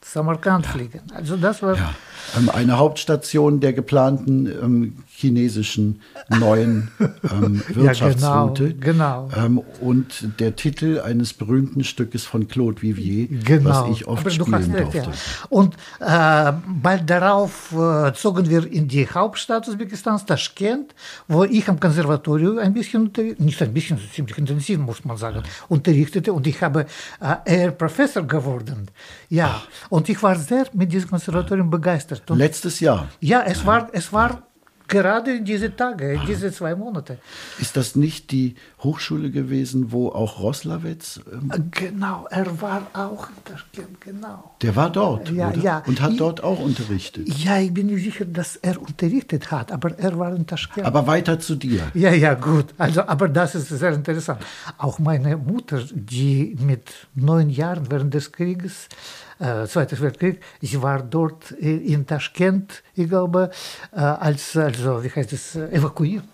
Samarkand 0.00 0.66
fliegen. 0.66 1.02
Also 1.14 1.36
das 1.36 1.62
war 1.62 1.76
Ja. 1.76 1.90
Ähm, 2.36 2.48
eine 2.50 2.78
Hauptstation 2.78 3.60
der 3.60 3.72
geplanten 3.72 4.46
ähm, 4.46 4.96
chinesischen 5.16 6.00
neuen 6.28 6.90
ähm, 7.30 7.62
Wirtschaftsroute. 7.68 8.74
genau, 8.74 9.28
genau. 9.28 9.44
Ähm, 9.46 9.58
und 9.80 10.40
der 10.40 10.56
Titel 10.56 11.00
eines 11.00 11.32
berühmten 11.32 11.84
Stückes 11.84 12.24
von 12.24 12.48
Claude 12.48 12.82
Vivier, 12.82 13.28
Genau. 13.28 13.70
was 13.70 13.90
ich 13.90 14.06
oft 14.06 14.30
spielen 14.32 14.72
durfte. 14.72 14.98
ja. 14.98 15.04
Und 15.48 15.74
äh, 16.00 16.52
bald 16.82 17.08
darauf 17.08 17.72
äh, 17.72 18.12
zogen 18.14 18.48
wir 18.48 18.70
in 18.70 18.88
die 18.88 19.06
Hauptstadt 19.08 19.68
Usbekistans, 19.68 20.24
Taschkent, 20.26 20.94
wo 21.28 21.44
ich 21.44 21.68
am 21.68 21.78
Konservatorium 21.78 22.58
ein 22.58 22.72
bisschen, 22.74 23.10
nicht 23.38 23.62
ein 23.62 23.72
bisschen, 23.72 23.98
ziemlich 24.12 24.36
intensiv, 24.38 24.78
muss 24.78 25.04
man 25.04 25.16
sagen, 25.16 25.42
unterrichtete. 25.68 26.32
Und 26.32 26.46
ich 26.46 26.60
habe 26.62 26.86
äh, 27.20 27.36
eher 27.44 27.70
Professor 27.70 28.22
geworden. 28.24 28.90
Ja, 29.28 29.62
und 29.90 30.08
ich 30.08 30.22
war 30.22 30.36
sehr 30.36 30.66
mit 30.72 30.92
diesem 30.92 31.10
Konservatorium 31.10 31.70
begeistert. 31.70 32.13
Und 32.28 32.38
Letztes 32.38 32.80
Jahr. 32.80 33.08
ja, 33.20 33.42
es 33.46 33.64
war, 33.66 33.88
es 33.92 34.12
war 34.12 34.42
gerade 34.86 35.36
in 35.36 35.44
diese 35.46 35.74
Tage, 35.74 36.12
in 36.12 36.26
diese 36.26 36.52
zwei 36.52 36.74
Monate. 36.74 37.18
Ist 37.58 37.74
das 37.76 37.96
nicht 37.96 38.30
die 38.30 38.54
Hochschule 38.82 39.30
gewesen, 39.30 39.92
wo 39.92 40.10
auch 40.10 40.40
Roslawitz, 40.40 41.20
ähm, 41.32 41.50
Äh, 41.50 41.60
Genau, 41.70 42.26
er 42.30 42.60
war 42.60 42.86
auch 42.92 43.28
genau. 44.00 44.54
der 44.60 44.76
war 44.76 44.90
dort, 44.90 45.30
Ja, 45.30 45.48
oder? 45.48 45.58
ja. 45.58 45.82
Und 45.86 46.02
hat 46.02 46.12
Ich- 46.12 46.18
dort 46.18 46.44
auch 46.44 46.60
unterrichtet. 46.60 47.26
Ja, 47.28 47.58
ich 47.58 47.72
bin 47.72 47.86
nicht 47.86 48.04
sicher, 48.04 48.26
dass 48.26 48.56
er 48.56 48.80
unterrichtet 48.80 49.50
hat, 49.50 49.72
aber 49.72 49.98
er 49.98 50.18
war 50.18 50.36
in 50.36 50.46
Taschkent. 50.46 50.86
Aber 50.86 51.06
weiter 51.06 51.40
zu 51.40 51.54
dir. 51.56 51.90
ja, 51.94 52.12
ja, 52.12 52.34
gut. 52.34 52.66
Also, 52.76 53.02
aber 53.06 53.28
das 53.28 53.54
ist 53.54 53.68
sehr 53.68 53.92
interessant. 53.94 54.40
Auch 54.76 54.98
meine 54.98 55.38
Mutter, 55.38 55.82
die 55.92 56.56
mit 56.60 56.92
neun 57.14 57.48
Jahren 57.48 57.90
während 57.90 58.12
des 58.12 58.30
Krieges, 58.32 58.88
äh, 59.44 59.66
Zweiten 59.66 60.00
Weltkrieg, 60.00 60.40
sie 60.60 60.80
war 60.82 61.02
dort 61.02 61.50
in 61.52 62.06
Taschkent, 62.06 62.82
ich 62.94 63.08
glaube, 63.08 63.50
äh, 63.92 64.00
als, 64.00 64.56
also, 64.56 65.02
wie 65.02 65.10
heißt 65.10 65.32
es, 65.32 65.56
evakuiert. 65.56 66.24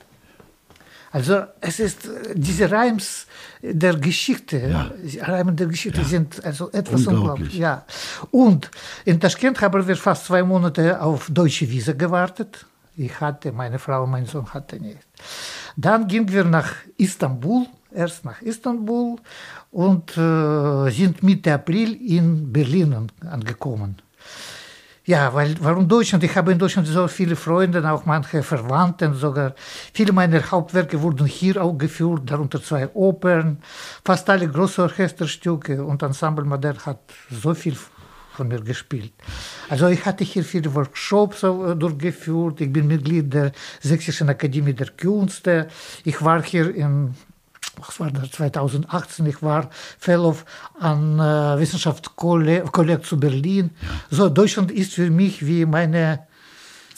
Also 1.12 1.42
es 1.60 1.80
ist 1.80 2.08
diese 2.34 2.70
Reims 2.70 3.26
der 3.62 3.94
Geschichte, 3.96 4.58
Ja. 4.58 4.90
Reimen 5.32 5.56
der 5.56 5.66
Geschichte 5.66 6.04
sind 6.04 6.44
also 6.44 6.70
etwas 6.70 7.00
Unglaublich. 7.06 7.18
unglaublich. 7.18 7.54
Ja. 7.58 7.84
Und 8.30 8.70
in 9.04 9.18
Taschkent 9.18 9.60
haben 9.60 9.86
wir 9.88 9.96
fast 9.96 10.26
zwei 10.26 10.42
Monate 10.44 11.00
auf 11.02 11.28
deutsche 11.28 11.68
Visa 11.68 11.94
gewartet. 11.94 12.64
Ich 12.96 13.20
hatte, 13.20 13.50
meine 13.50 13.78
Frau, 13.80 14.06
mein 14.06 14.26
Sohn 14.26 14.46
hatte 14.54 14.76
nicht. 14.78 14.98
Dann 15.76 16.06
gingen 16.06 16.30
wir 16.30 16.44
nach 16.44 16.70
Istanbul, 16.96 17.66
erst 17.92 18.24
nach 18.24 18.40
Istanbul 18.42 19.16
und 19.70 20.16
äh, 20.16 20.90
sind 20.90 21.22
Mitte 21.22 21.54
April 21.54 21.94
in 21.94 22.52
Berlin 22.52 22.94
an- 22.94 23.12
angekommen. 23.28 23.96
Ja, 25.06 25.32
weil 25.34 25.56
warum 25.60 25.88
Deutschland? 25.88 26.22
Ich 26.22 26.36
habe 26.36 26.52
in 26.52 26.58
Deutschland 26.58 26.86
so 26.86 27.08
viele 27.08 27.34
Freunde, 27.34 27.90
auch 27.90 28.04
manche 28.04 28.42
Verwandten 28.42 29.14
sogar. 29.14 29.54
Viele 29.92 30.12
meiner 30.12 30.40
Hauptwerke 30.50 31.00
wurden 31.02 31.26
hier 31.26 31.60
auch 31.64 31.76
geführt, 31.76 32.30
darunter 32.30 32.62
zwei 32.62 32.88
Opern, 32.94 33.58
fast 34.04 34.28
alle 34.30 34.46
große 34.46 34.82
Orchesterstücke 34.82 35.82
und 35.84 36.02
Ensemble 36.02 36.44
Modern 36.44 36.78
hat 36.86 37.00
so 37.30 37.54
viel 37.54 37.76
von 38.32 38.48
mir 38.48 38.60
gespielt. 38.60 39.12
Also 39.68 39.88
ich 39.88 40.04
hatte 40.06 40.22
hier 40.22 40.44
viele 40.44 40.72
Workshops 40.74 41.42
äh, 41.42 41.74
durchgeführt. 41.74 42.60
Ich 42.60 42.72
bin 42.72 42.86
Mitglied 42.86 43.32
der 43.34 43.52
Sächsischen 43.80 44.28
Akademie 44.28 44.74
der 44.74 44.90
Künste. 44.90 45.66
Ich 46.04 46.22
war 46.22 46.42
hier 46.42 46.72
in 46.74 47.14
was 47.76 48.00
war 48.00 48.10
das, 48.10 48.30
2018, 48.32 49.26
ich 49.26 49.42
war 49.42 49.70
Fellow 49.98 50.36
an 50.78 51.18
äh, 51.18 51.58
Wissenschaftskolleg 51.58 53.04
zu 53.04 53.18
Berlin. 53.18 53.70
So, 54.10 54.28
Deutschland 54.28 54.70
ist 54.70 54.94
für 54.94 55.10
mich 55.10 55.46
wie 55.46 55.64
meine 55.66 56.20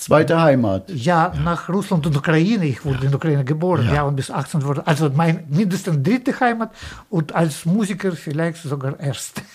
Zweite 0.03 0.41
Heimat. 0.41 0.91
Ja, 0.91 1.33
nach 1.45 1.69
Russland 1.69 2.05
und 2.09 2.17
Ukraine. 2.17 2.67
Ich 2.67 2.85
wurde 2.85 3.03
ja. 3.03 3.05
in 3.05 3.15
Ukraine 3.15 3.45
geboren, 3.45 3.87
ja. 3.87 3.95
ja, 3.95 4.03
und 4.03 4.17
bis 4.17 4.33
18 4.33 4.65
wurde. 4.65 4.85
Also 4.85 5.09
mein 5.11 5.45
mindestens 5.49 6.03
dritte 6.03 6.39
Heimat 6.41 6.73
und 7.09 7.33
als 7.33 7.65
Musiker 7.67 8.11
vielleicht 8.11 8.59
sogar 8.59 8.99
erste. 8.99 9.43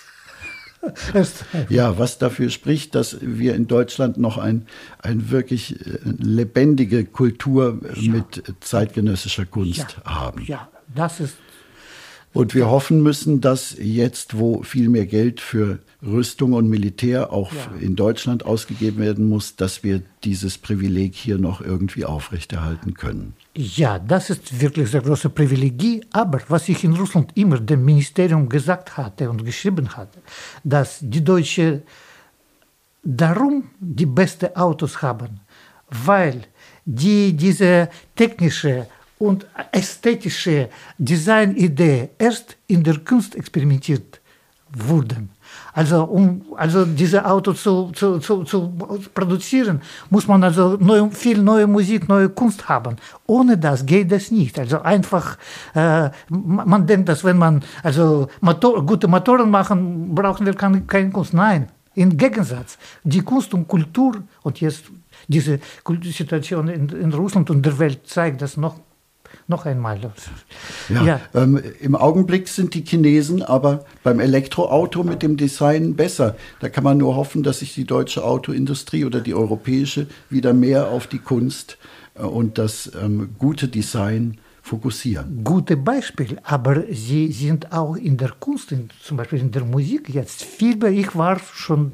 Ja, 1.69 1.97
was 1.97 2.17
dafür 2.17 2.49
spricht, 2.49 2.95
dass 2.95 3.17
wir 3.19 3.55
in 3.55 3.67
Deutschland 3.67 4.17
noch 4.17 4.37
ein, 4.37 4.67
ein 4.99 5.31
wirklich 5.31 5.85
äh, 5.85 5.99
lebendige 6.03 7.03
Kultur 7.03 7.81
ja. 7.95 8.11
mit 8.11 8.55
zeitgenössischer 8.61 9.45
Kunst 9.45 9.97
ja. 10.05 10.05
haben. 10.05 10.43
Ja, 10.45 10.69
das 10.93 11.19
ist. 11.19 11.37
Und 12.33 12.53
wir 12.53 12.69
hoffen 12.69 13.01
müssen, 13.01 13.41
dass 13.41 13.75
jetzt, 13.79 14.37
wo 14.37 14.61
viel 14.61 14.89
mehr 14.89 15.07
Geld 15.07 15.41
für 15.41 15.79
Rüstung 16.05 16.53
und 16.53 16.69
Militär 16.69 17.33
auch 17.33 17.51
ja. 17.51 17.71
in 17.79 17.95
Deutschland 17.95 18.45
ausgegeben 18.45 18.99
werden 18.99 19.27
muss, 19.27 19.55
dass 19.55 19.83
wir 19.83 20.03
dieses 20.23 20.59
Privileg 20.59 21.15
hier 21.15 21.39
noch 21.39 21.61
irgendwie 21.61 22.05
aufrechterhalten 22.05 22.93
können. 22.93 23.33
Ja, 23.55 23.97
das 23.97 24.29
ist 24.29 24.61
wirklich 24.61 24.91
sehr 24.91 25.01
große 25.01 25.29
Privileg. 25.29 26.05
Aber 26.11 26.39
was 26.47 26.69
ich 26.69 26.83
in 26.83 26.93
Russland 26.93 27.31
immer 27.35 27.59
dem 27.59 27.83
Ministerium 27.83 28.47
gesagt 28.47 28.97
hatte 28.97 29.29
und 29.29 29.43
geschrieben 29.43 29.89
hatte, 29.97 30.19
dass 30.63 30.99
die 31.01 31.23
Deutschen 31.23 31.81
darum 33.03 33.63
die 33.79 34.05
besten 34.05 34.55
Autos 34.55 35.01
haben, 35.01 35.39
weil 35.89 36.43
die 36.85 37.33
diese 37.33 37.89
technische 38.15 38.87
und 39.19 39.45
ästhetische 39.71 40.69
Designidee 40.97 42.09
erst 42.17 42.57
in 42.67 42.83
der 42.83 42.99
Kunst 42.99 43.35
experimentiert 43.35 44.21
wurden. 44.73 45.29
Also 45.73 46.03
um 46.03 46.41
also 46.55 46.85
diese 46.85 47.25
Auto 47.25 47.53
zu, 47.53 47.91
zu, 47.91 48.19
zu, 48.19 48.43
zu 48.43 48.73
produzieren, 49.13 49.81
muss 50.09 50.27
man 50.27 50.43
also 50.43 50.77
neu, 50.79 51.09
viel 51.09 51.41
neue 51.41 51.67
Musik, 51.67 52.09
neue 52.09 52.29
Kunst 52.29 52.67
haben. 52.67 52.97
Ohne 53.27 53.57
das 53.57 53.85
geht 53.85 54.11
es 54.11 54.31
nicht. 54.31 54.59
Also 54.59 54.81
einfach, 54.81 55.37
äh, 55.73 56.09
man 56.29 56.85
denkt, 56.85 57.09
dass 57.09 57.23
wenn 57.23 57.37
man 57.37 57.63
also 57.83 58.27
Motor, 58.41 58.85
gute 58.85 59.07
Motoren 59.07 59.49
machen, 59.49 60.13
brauchen 60.13 60.45
wir 60.45 60.53
keine, 60.53 60.81
keine 60.81 61.11
Kunst. 61.11 61.33
Nein, 61.33 61.69
im 61.95 62.17
Gegensatz, 62.17 62.77
die 63.03 63.21
Kunst 63.21 63.53
und 63.53 63.67
Kultur 63.67 64.23
und 64.43 64.59
jetzt 64.59 64.85
diese 65.27 65.59
Situation 66.03 66.67
in, 66.67 66.89
in 66.89 67.13
Russland 67.13 67.49
und 67.49 67.65
der 67.65 67.77
Welt 67.79 68.01
zeigt 68.05 68.41
das 68.41 68.57
noch 68.57 68.79
noch 69.47 69.65
einmal. 69.65 69.99
Ja, 70.89 71.03
ja. 71.03 71.21
Ähm, 71.33 71.61
Im 71.79 71.95
Augenblick 71.95 72.47
sind 72.47 72.73
die 72.73 72.83
Chinesen 72.83 73.41
aber 73.41 73.85
beim 74.03 74.19
Elektroauto 74.19 75.03
mit 75.03 75.23
dem 75.23 75.37
Design 75.37 75.95
besser. 75.95 76.35
Da 76.59 76.69
kann 76.69 76.83
man 76.83 76.97
nur 76.97 77.15
hoffen, 77.15 77.43
dass 77.43 77.59
sich 77.59 77.73
die 77.73 77.85
deutsche 77.85 78.23
Autoindustrie 78.23 79.05
oder 79.05 79.21
die 79.21 79.33
europäische 79.33 80.07
wieder 80.29 80.53
mehr 80.53 80.89
auf 80.89 81.07
die 81.07 81.19
Kunst 81.19 81.77
äh, 82.15 82.23
und 82.23 82.57
das 82.57 82.91
ähm, 83.01 83.29
gute 83.37 83.67
Design 83.67 84.37
fokussieren. 84.61 85.43
Gute 85.43 85.77
Beispiel, 85.77 86.39
aber 86.43 86.83
sie 86.91 87.31
sind 87.31 87.71
auch 87.71 87.95
in 87.95 88.17
der 88.17 88.33
Kunst, 88.39 88.73
in, 88.73 88.89
zum 89.01 89.15
Beispiel 89.15 89.39
in 89.39 89.51
der 89.51 89.63
Musik 89.63 90.09
jetzt 90.09 90.43
viel 90.43 90.75
mehr. 90.75 90.91
Ich 90.91 91.15
war 91.15 91.39
schon 91.39 91.93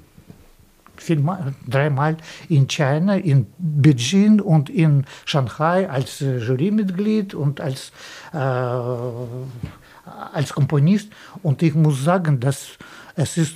viermal, 1.04 1.54
dreimal 1.68 2.18
in 2.50 2.68
China, 2.68 3.16
in 3.16 3.48
Beijing 3.58 4.40
und 4.40 4.70
in 4.70 5.06
Shanghai 5.26 5.90
als 5.90 6.22
äh, 6.22 6.38
Jurymitglied 6.38 7.34
und 7.34 7.62
als, 7.62 7.92
äh, 8.34 8.38
als 8.38 10.54
Komponist. 10.54 11.10
Und 11.42 11.62
ich 11.62 11.76
muss 11.76 12.04
sagen, 12.04 12.40
dass 12.40 12.78
es 13.16 13.38
ist 13.38 13.56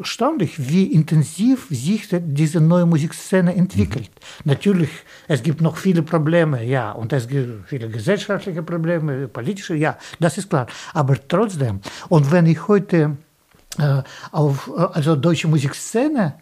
erstaunlich, 0.00 0.70
wie 0.70 0.86
intensiv 0.86 1.68
sich 1.70 2.08
diese 2.10 2.60
neue 2.60 2.86
Musikszene 2.86 3.54
entwickelt. 3.54 4.10
Mhm. 4.10 4.42
Natürlich, 4.44 4.90
es 5.28 5.42
gibt 5.42 5.60
noch 5.60 5.76
viele 5.76 6.02
Probleme, 6.02 6.64
ja, 6.64 6.92
und 6.92 7.12
es 7.12 7.28
gibt 7.28 7.68
viele 7.68 7.88
gesellschaftliche 7.88 8.62
Probleme, 8.62 9.28
politische, 9.28 9.74
ja, 9.74 9.96
das 10.18 10.38
ist 10.38 10.48
klar. 10.48 10.66
Aber 10.94 11.16
trotzdem, 11.28 11.80
und 12.08 12.32
wenn 12.32 12.46
ich 12.46 12.66
heute 12.66 13.16
äh, 13.78 14.02
auf 14.32 14.70
äh, 14.76 14.80
also 14.80 15.16
deutsche 15.16 15.48
Musikszene 15.48 16.34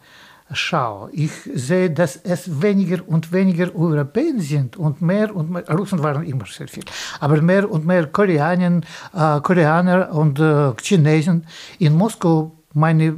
schaue, 0.53 1.11
ich 1.13 1.31
sehe, 1.55 1.91
dass 1.91 2.17
es 2.17 2.63
weniger 2.63 3.07
und 3.07 3.33
weniger 3.33 3.75
Europäer 3.75 4.35
sind 4.39 4.77
und 4.77 5.03
mehr 5.03 5.35
und 5.35 5.51
mehr, 5.51 5.69
Russen 5.69 6.03
waren 6.03 6.25
immer 6.25 6.47
sehr 6.47 6.69
viel, 6.69 6.85
aber 7.21 7.41
mehr 7.43 7.71
und 7.71 7.87
mehr 7.87 8.07
Koreaner, 8.07 8.81
äh, 9.13 9.41
Koreaner 9.41 10.13
und 10.13 10.39
äh, 10.39 10.73
Chinesen. 10.83 11.47
In 11.79 11.95
Moskau, 11.95 12.53
meine 12.73 13.17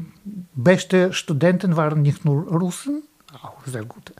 besten 0.55 1.12
Studenten 1.12 1.77
waren 1.77 2.03
nicht 2.03 2.25
nur 2.25 2.47
Russen, 2.49 3.03
auch 3.43 3.64
sehr 3.64 3.85
gute, 3.85 4.12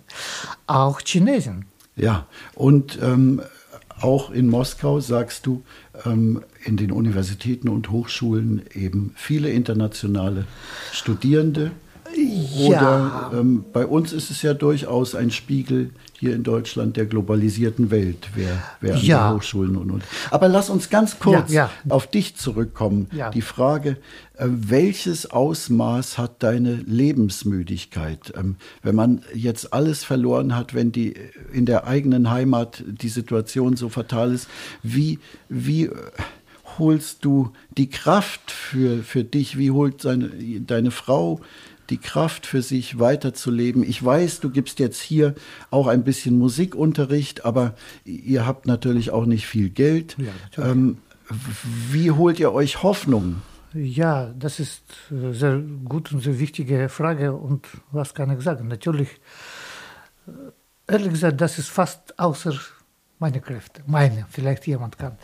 auch 0.67 1.01
Chinesen. 1.05 1.67
Ja, 1.97 2.27
und 2.55 2.99
ähm, 3.03 3.43
auch 4.01 4.31
in 4.31 4.49
Moskau 4.49 5.01
sagst 5.01 5.47
du, 5.47 5.63
ähm, 6.07 6.43
in 6.65 6.77
den 6.77 6.93
Universitäten 6.93 7.69
und 7.69 7.91
Hochschulen 7.91 8.63
eben 8.73 9.13
viele 9.17 9.51
internationale 9.51 10.47
Studierende 10.93 11.73
oder 12.59 13.31
ähm, 13.35 13.65
bei 13.73 13.87
uns 13.87 14.13
ist 14.13 14.31
es 14.31 14.43
ja 14.43 14.55
durchaus 14.55 15.15
ein 15.15 15.31
Spiegel 15.31 15.91
hier 16.19 16.35
in 16.35 16.43
Deutschland 16.43 16.97
der 16.97 17.07
globalisierten 17.07 17.91
Welt, 17.91 18.29
wer, 18.35 18.63
wer 18.81 18.95
an 18.95 19.01
ja. 19.03 19.35
Hochschulen 19.35 19.77
und, 19.77 19.91
und. 19.91 20.05
Aber 20.31 20.49
lass 20.49 20.69
uns 20.69 20.91
ganz 20.91 21.19
kurz 21.19 21.51
ja, 21.51 21.71
auf 21.89 22.07
dich 22.07 22.37
zurückkommen. 22.37 23.09
Die 23.33 23.41
Frage, 23.41 23.97
äh, 24.37 24.47
welches 24.49 25.31
Ausmaß 25.31 26.19
hat 26.19 26.43
deine 26.43 26.75
Lebensmüdigkeit? 26.75 28.33
Ähm, 28.37 28.57
wenn 28.83 28.95
man 28.95 29.23
jetzt 29.35 29.73
alles 29.73 30.05
verloren 30.05 30.57
hat, 30.57 30.75
wenn 30.75 30.93
die 30.93 31.15
in 31.53 31.67
der 31.67 31.87
eigenen 31.87 32.31
Heimat 32.31 32.85
die 32.87 33.09
Situation 33.09 33.77
so 33.77 33.89
fatal 33.89 34.33
ist, 34.33 34.49
wie, 34.83 35.19
wie 35.49 35.87
äh, 35.87 35.95
holst 36.79 37.25
du 37.25 37.53
die 37.77 37.91
Kraft 37.91 38.51
für, 38.51 39.03
für 39.03 39.25
dich? 39.25 39.59
Wie 39.59 39.71
holt 39.71 40.01
seine, 40.01 40.31
deine 40.61 40.91
Frau 40.91 41.41
die 41.91 41.99
Kraft 41.99 42.47
für 42.47 42.63
sich 42.63 42.99
weiterzuleben. 42.99 43.83
Ich 43.83 44.03
weiß, 44.05 44.41
du 44.41 44.51
gibst 44.51 44.79
jetzt 44.79 45.01
hier 45.01 45.35
auch 45.71 45.87
ein 45.87 46.05
bisschen 46.05 46.39
Musikunterricht, 46.39 47.45
aber 47.45 47.75
ihr 48.05 48.47
habt 48.47 48.67
natürlich 48.67 49.11
auch 49.11 49.27
nicht 49.27 49.47
viel 49.47 49.71
Geld. 49.71 50.17
Ja, 50.57 50.65
ähm, 50.71 50.99
wie 51.91 52.11
holt 52.11 52.41
ihr 52.41 52.53
euch 52.53 52.83
Hoffnung? 52.83 53.43
Ja, 53.73 54.33
das 54.37 54.59
ist 54.59 54.83
eine 55.11 55.33
sehr 55.33 55.59
gut 55.59 56.13
und 56.13 56.23
sehr 56.23 56.39
wichtige 56.39 56.89
Frage. 56.89 57.33
Und 57.35 57.67
was 57.93 58.15
kann 58.15 58.37
ich 58.37 58.43
sagen? 58.43 58.67
Natürlich, 58.69 59.09
äh, 60.27 60.93
ehrlich 60.93 61.11
gesagt, 61.11 61.41
das 61.41 61.59
ist 61.59 61.69
fast 61.69 62.19
außer 62.19 62.53
meine 63.21 63.41
Kräfte, 63.41 63.83
meine, 63.87 64.27
vielleicht 64.31 64.67
jemand 64.67 64.99
kann. 64.99 65.19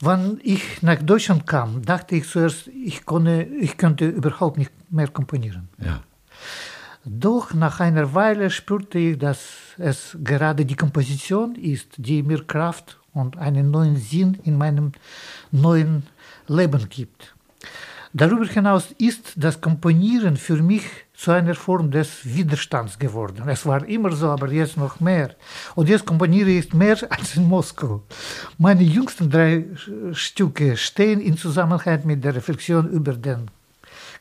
Wann 0.00 0.40
ich 0.42 0.82
nach 0.82 1.02
Deutschland 1.02 1.46
kam, 1.46 1.82
dachte 1.82 2.16
ich 2.16 2.28
zuerst, 2.28 2.68
ich, 2.68 3.04
konnte, 3.04 3.42
ich 3.60 3.76
könnte 3.76 4.06
überhaupt 4.06 4.56
nicht 4.56 4.70
mehr 4.90 5.08
komponieren. 5.08 5.68
Ja. 5.84 6.00
Doch 7.04 7.54
nach 7.54 7.80
einer 7.80 8.14
Weile 8.14 8.50
spürte 8.50 8.98
ich, 8.98 9.18
dass 9.18 9.48
es 9.78 10.16
gerade 10.22 10.64
die 10.64 10.76
Komposition 10.76 11.54
ist, 11.54 11.88
die 11.96 12.22
mir 12.22 12.44
Kraft 12.44 12.98
und 13.12 13.38
einen 13.38 13.70
neuen 13.70 13.96
Sinn 13.96 14.38
in 14.44 14.56
meinem 14.56 14.92
neuen 15.50 16.04
Leben 16.46 16.88
gibt. 16.88 17.34
Darüber 18.12 18.46
hinaus 18.46 18.94
ist 18.98 19.32
das 19.36 19.60
Komponieren 19.60 20.36
für 20.36 20.62
mich 20.62 20.84
zu 21.18 21.32
einer 21.32 21.56
Form 21.56 21.90
des 21.90 22.24
Widerstands 22.24 22.96
geworden. 22.96 23.48
Es 23.48 23.66
war 23.66 23.84
immer 23.88 24.12
so, 24.12 24.28
aber 24.28 24.52
jetzt 24.52 24.76
noch 24.76 25.00
mehr. 25.00 25.34
Und 25.74 25.88
jetzt 25.88 26.06
komponiere 26.06 26.50
ich 26.50 26.72
mehr 26.72 26.96
als 27.10 27.34
in 27.34 27.48
Moskau. 27.48 28.04
Meine 28.56 28.84
jüngsten 28.84 29.28
drei 29.28 29.64
Stücke 30.12 30.76
stehen 30.76 31.20
in 31.20 31.36
Zusammenhang 31.36 32.06
mit 32.06 32.22
der 32.22 32.36
Reflexion 32.36 32.88
über 32.88 33.14
den 33.14 33.50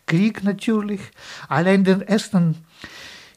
Krieg 0.07 0.43
natürlich. 0.43 1.01
Allein 1.47 1.83
den 1.83 2.01
ersten 2.01 2.65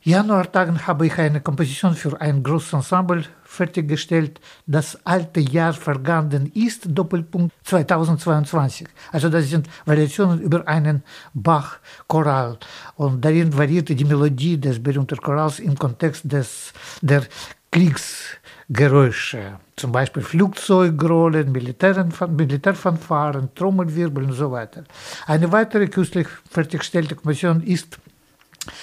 Januartagen 0.03 0.87
habe 0.87 1.07
ich 1.07 1.19
eine 1.19 1.43
Komposition 1.43 1.95
für 1.95 2.19
ein 2.19 2.43
großes 2.43 2.73
Ensemble 2.73 3.23
fertiggestellt. 3.45 4.41
Das 4.67 4.99
alte 5.05 5.41
Jahr 5.41 5.75
vergangen 5.75 6.51
ist, 6.55 6.87
Doppelpunkt 6.89 7.55
2022. 7.65 8.89
Also 9.13 9.29
das 9.29 9.51
sind 9.51 9.69
Variationen 9.85 10.41
über 10.41 10.67
einen 10.67 11.03
Bach-Choral. 11.35 12.59
Und 12.97 13.23
darin 13.23 13.55
variierte 13.55 13.95
die 13.95 14.07
Melodie 14.07 14.59
des 14.59 14.83
berühmten 14.83 15.19
Chorals 15.19 15.59
im 15.59 15.77
Kontext 15.77 16.33
des, 16.33 16.73
der 17.03 17.25
Kriegsgeräusche. 17.71 19.59
Zum 19.77 19.93
Beispiel 19.93 20.23
Flugzeugrollen, 20.23 21.53
Militärfanfaren, 21.53 23.55
Trommelwirbel 23.55 24.25
und 24.25 24.33
so 24.33 24.51
weiter. 24.51 24.85
Eine 25.27 25.53
weitere 25.53 25.89
künstlich 25.89 26.27
fertiggestellte 26.51 27.17
Komposition 27.17 27.63
ist 27.63 27.99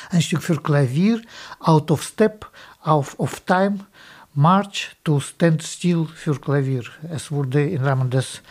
ein 0.09 0.21
Stück 0.21 0.41
für 0.41 0.61
Klavier, 0.61 1.21
Out 1.59 1.91
of 1.91 2.03
Step, 2.03 2.49
auf 2.81 3.19
Of 3.19 3.41
Time, 3.41 3.79
March 4.33 4.95
to 5.03 5.19
Stand 5.19 5.63
Still 5.63 6.07
für 6.13 6.39
Klavier. 6.39 6.83
Es 7.09 7.31
wurde 7.31 7.67
im 7.69 7.83
Rahmen 7.83 8.09
des 8.09 8.41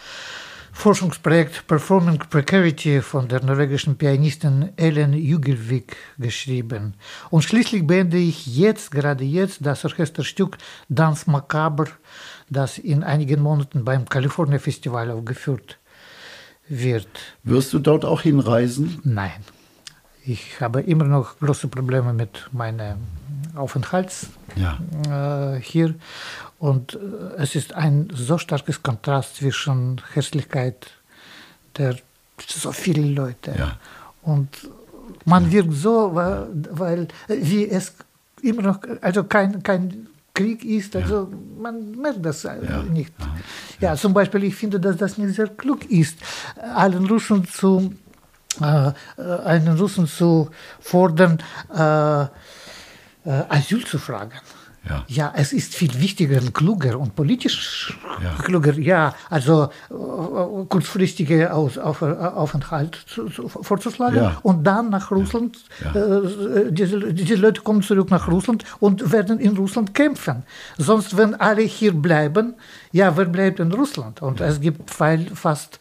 Forschungsprojekt 0.72 1.66
Performing 1.66 2.18
Precarity 2.18 3.00
von 3.00 3.28
der 3.28 3.42
norwegischen 3.42 3.96
Pianistin 3.96 4.72
Ellen 4.76 5.14
Jugelvik 5.14 5.96
geschrieben. 6.18 6.94
Und 7.30 7.44
schließlich 7.44 7.86
beende 7.86 8.18
ich 8.18 8.46
jetzt, 8.46 8.90
gerade 8.90 9.24
jetzt, 9.24 9.64
das 9.64 9.86
Orchesterstück 9.86 10.58
Dance 10.90 11.30
Macabre, 11.30 11.92
das 12.50 12.76
in 12.76 13.02
einigen 13.02 13.40
Monaten 13.40 13.86
beim 13.86 14.06
California 14.06 14.58
Festival 14.58 15.10
aufgeführt 15.10 15.78
wird. 16.68 17.08
Wirst 17.42 17.72
du 17.72 17.78
dort 17.78 18.04
auch 18.04 18.20
hinreisen? 18.20 19.00
Nein. 19.02 19.55
Ich 20.28 20.60
habe 20.60 20.80
immer 20.80 21.04
noch 21.04 21.38
große 21.38 21.68
Probleme 21.68 22.12
mit 22.12 22.48
meinem 22.52 22.98
Aufenthalt 23.54 24.12
ja. 24.56 24.78
äh, 25.08 25.60
hier. 25.60 25.94
Und 26.58 26.94
äh, 26.94 27.42
es 27.42 27.54
ist 27.54 27.74
ein 27.74 28.08
so 28.12 28.36
starkes 28.36 28.82
Kontrast 28.82 29.36
zwischen 29.36 30.00
Hässlichkeit 30.14 30.88
der 31.76 31.96
so 32.44 32.72
vielen 32.72 33.14
Leute. 33.14 33.54
Ja. 33.56 33.78
Und 34.22 34.48
man 35.24 35.50
wirkt 35.52 35.74
so, 35.74 36.14
weil, 36.14 36.48
weil 36.70 37.08
wie 37.28 37.68
es 37.68 37.94
immer 38.42 38.62
noch, 38.62 38.80
also 39.00 39.24
kein, 39.24 39.62
kein 39.62 40.08
Krieg 40.34 40.64
ist, 40.64 40.96
also 40.96 41.28
ja. 41.30 41.62
man 41.62 41.92
merkt 41.92 42.24
das 42.24 42.42
ja. 42.42 42.82
nicht. 42.82 43.12
Ja. 43.80 43.94
zum 43.96 44.12
Beispiel, 44.12 44.44
ich 44.44 44.54
finde, 44.54 44.80
dass 44.80 44.96
das 44.96 45.18
nicht 45.18 45.34
sehr 45.36 45.48
klug 45.48 45.90
ist, 45.90 46.18
allen 46.74 47.06
Russen 47.06 47.46
zu 47.46 47.92
äh, 47.92 48.05
einen 48.62 49.78
Russen 49.78 50.06
zu 50.06 50.50
fordern, 50.80 51.38
äh, 51.74 52.22
äh, 52.22 53.44
Asyl 53.48 53.84
zu 53.84 53.98
fragen. 53.98 54.38
Ja. 54.88 55.04
ja, 55.08 55.32
es 55.34 55.52
ist 55.52 55.74
viel 55.74 56.00
wichtiger 56.00 56.40
und 56.40 56.54
kluger 56.54 56.96
und 56.96 57.16
politisch 57.16 57.98
ja. 58.22 58.34
kluger, 58.40 58.72
ja, 58.78 59.14
also 59.28 59.64
äh, 59.64 60.64
kurzfristige 60.68 61.52
Aus, 61.52 61.76
auf, 61.76 62.02
Aufenthalt 62.02 62.94
zu, 62.94 63.28
zu, 63.28 63.48
vorzuschlagen 63.48 64.16
ja. 64.16 64.38
und 64.44 64.62
dann 64.62 64.90
nach 64.90 65.10
Russland, 65.10 65.58
äh, 65.92 66.70
diese, 66.70 67.12
diese 67.12 67.34
Leute 67.34 67.62
kommen 67.62 67.82
zurück 67.82 68.12
nach 68.12 68.28
Russland 68.28 68.62
und 68.78 69.10
werden 69.10 69.40
in 69.40 69.56
Russland 69.56 69.92
kämpfen. 69.92 70.44
Sonst, 70.78 71.16
wenn 71.16 71.34
alle 71.34 71.62
hier 71.62 71.92
bleiben, 71.92 72.54
ja, 72.92 73.16
wer 73.16 73.24
bleibt 73.24 73.58
in 73.58 73.72
Russland? 73.72 74.22
Und 74.22 74.40
es 74.40 74.60
gibt 74.60 74.92
fast 74.92 75.80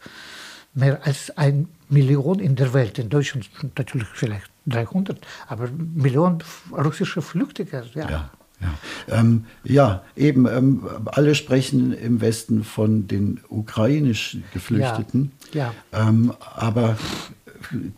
mehr 0.74 0.98
als 1.04 1.30
ein 1.36 1.68
Million 1.88 2.40
in 2.40 2.56
der 2.56 2.72
Welt, 2.74 2.98
in 2.98 3.08
Deutschland 3.08 3.48
natürlich 3.76 4.08
vielleicht 4.14 4.50
300, 4.66 5.18
aber 5.48 5.68
Millionen 5.70 6.38
russische 6.72 7.22
Flüchtlinge. 7.22 7.84
Ja. 7.94 8.10
ja. 8.10 8.30
Ja, 8.58 9.20
ähm, 9.20 9.44
ja 9.64 10.02
eben, 10.16 10.46
ähm, 10.46 10.88
alle 11.06 11.34
sprechen 11.34 11.92
im 11.92 12.22
Westen 12.22 12.64
von 12.64 13.06
den 13.06 13.40
ukrainisch 13.50 14.38
Geflüchteten. 14.54 15.32
Ja, 15.52 15.74
ja. 15.92 16.08
Ähm, 16.08 16.32
aber 16.54 16.96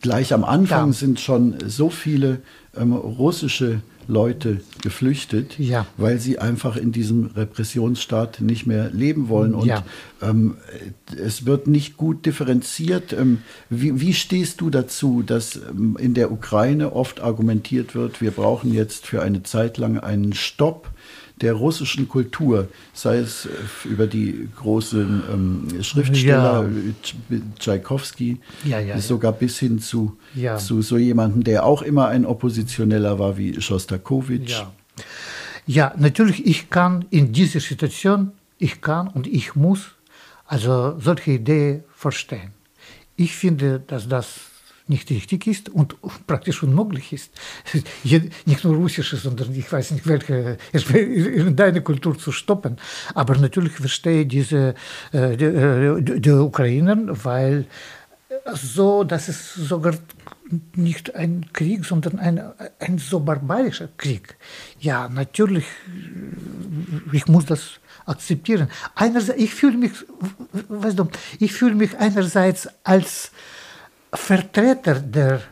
gleich 0.01 0.33
am 0.33 0.42
Anfang 0.42 0.88
ja. 0.88 0.92
sind 0.92 1.20
schon 1.20 1.55
so 1.66 1.90
viele 1.90 2.40
ähm, 2.77 2.92
russische 2.92 3.83
Leute 4.09 4.62
geflüchtet, 4.83 5.59
ja. 5.59 5.87
weil 5.98 6.18
sie 6.18 6.38
einfach 6.38 6.77
in 6.77 6.92
diesem 6.92 7.27
Repressionsstaat 7.27 8.40
nicht 8.40 8.66
mehr 8.66 8.90
leben 8.90 9.29
wollen. 9.29 9.55
Und 9.55 9.66
ja. 9.66 9.85
Ähm, 10.22 10.57
es 11.16 11.46
wird 11.46 11.66
nicht 11.66 11.96
gut 11.96 12.26
differenziert. 12.26 13.12
Ähm, 13.12 13.42
wie, 13.70 14.00
wie, 14.00 14.14
stehst 14.14 14.61
du 14.61 14.70
dazu, 14.70 15.22
dass 15.22 15.57
ähm, 15.57 15.96
in 15.98 16.14
der 16.14 16.33
Ukraine 16.33 16.92
oft 16.92 17.20
argumentiert 17.20 17.94
wird, 17.94 18.20
wir 18.20 18.31
brauchen 18.31 18.72
jetzt 18.72 19.07
für 19.07 19.22
eine 19.22 19.42
Zeit 19.42 19.78
lang 19.78 19.98
einen 19.98 20.33
Stopp 20.33 20.90
der 21.40 21.52
russischen 21.52 22.09
Kultur, 22.09 22.68
sei 22.92 23.18
es 23.18 23.46
äh, 23.46 23.88
über 23.88 24.07
die 24.07 24.48
großen 24.57 25.22
ähm, 25.33 25.83
Schriftsteller, 25.83 26.68
ja. 27.31 27.38
Tschaikowski, 27.59 28.38
ja, 28.64 28.81
ja, 28.81 28.98
sogar 29.00 29.33
bis 29.33 29.59
hin 29.59 29.78
zu, 29.78 30.16
zu 30.59 30.83
so 30.83 30.96
jemandem, 30.96 31.44
der 31.44 31.64
auch 31.64 31.83
immer 31.83 32.09
ein 32.09 32.26
Oppositioneller 32.26 33.18
war 33.18 33.37
wie 33.37 33.61
Schostakowitsch. 33.61 34.50
Ja. 34.50 34.72
ja, 35.66 35.94
natürlich, 35.96 36.44
ich 36.44 36.70
kann 36.70 37.04
in 37.11 37.33
dieser 37.33 37.61
Situation, 37.61 38.33
ich 38.59 38.81
kann 38.81 39.07
und 39.07 39.28
ich 39.28 39.54
muss 39.54 39.92
also 40.49 40.99
solche 40.99 41.33
Ideen 41.33 41.85
verstehen. 41.95 42.53
Ich 43.17 43.35
finde, 43.35 43.81
dass 43.81 44.09
das 44.09 44.27
nicht 44.87 45.11
richtig 45.11 45.47
ist 45.47 45.69
und 45.69 45.97
praktisch 46.27 46.63
unmöglich 46.63 47.13
ist. 47.13 47.31
Nicht 48.47 48.65
nur 48.65 48.77
russische, 48.77 49.19
sondern 49.19 49.55
ich 49.55 49.71
weiß 49.71 49.91
nicht, 49.91 50.07
welche, 50.07 50.59
in 50.73 51.55
deine 51.55 51.83
Kultur 51.83 52.19
zu 52.19 52.33
stoppen. 52.33 52.79
Aber 53.15 53.37
natürlich 53.37 53.75
verstehe 53.75 54.23
ich 54.23 54.29
diese, 54.29 54.75
äh, 55.13 55.37
die, 55.37 55.45
äh, 55.45 56.21
die 56.21 56.31
Ukrainer, 56.31 56.97
weil 57.25 57.67
so, 58.55 59.05
das 59.05 59.29
ist 59.29 59.55
sogar 59.55 59.95
nicht 60.75 61.15
ein 61.15 61.47
Krieg, 61.53 61.85
sondern 61.85 62.19
ein, 62.19 62.41
ein 62.79 62.97
so 62.99 63.21
barbarischer 63.21 63.89
Krieg. 63.99 64.37
Ja, 64.81 65.09
natürlich, 65.09 65.67
ich 67.13 67.27
muss 67.27 67.45
das 67.45 67.81
akzeptieren. 68.09 68.68
Einerseits, 68.94 69.38
ich 69.38 69.55
fühle 69.55 69.77
mich, 69.77 69.92
weißt 70.68 70.99
du, 70.99 71.09
ich 71.38 71.53
fühle 71.53 71.75
mich 71.75 71.97
einerseits 71.99 72.68
als 72.85 73.31
Vertreter 74.12 74.94
der, 75.01 75.42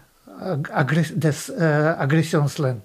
des 1.14 1.48
äh, 1.48 1.62
Aggressionsland, 1.98 2.82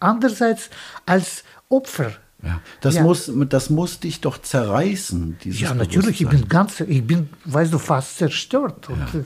andererseits 0.00 0.70
als 1.04 1.44
Opfer. 1.68 2.12
Ja, 2.42 2.60
das, 2.80 2.96
ja. 2.96 3.02
Muss, 3.02 3.30
das 3.48 3.70
muss 3.70 3.98
dich 3.98 4.20
doch 4.20 4.38
zerreißen. 4.38 5.36
ja, 5.44 5.74
natürlich, 5.74 6.20
ich 6.20 6.28
bin 6.28 6.48
ganz, 6.48 6.80
ich 6.80 7.04
bin, 7.04 7.28
weißt 7.44 7.72
du, 7.72 7.78
fast 7.78 8.18
zerstört. 8.18 8.88
Und, 8.88 8.98
ja. 8.98 9.24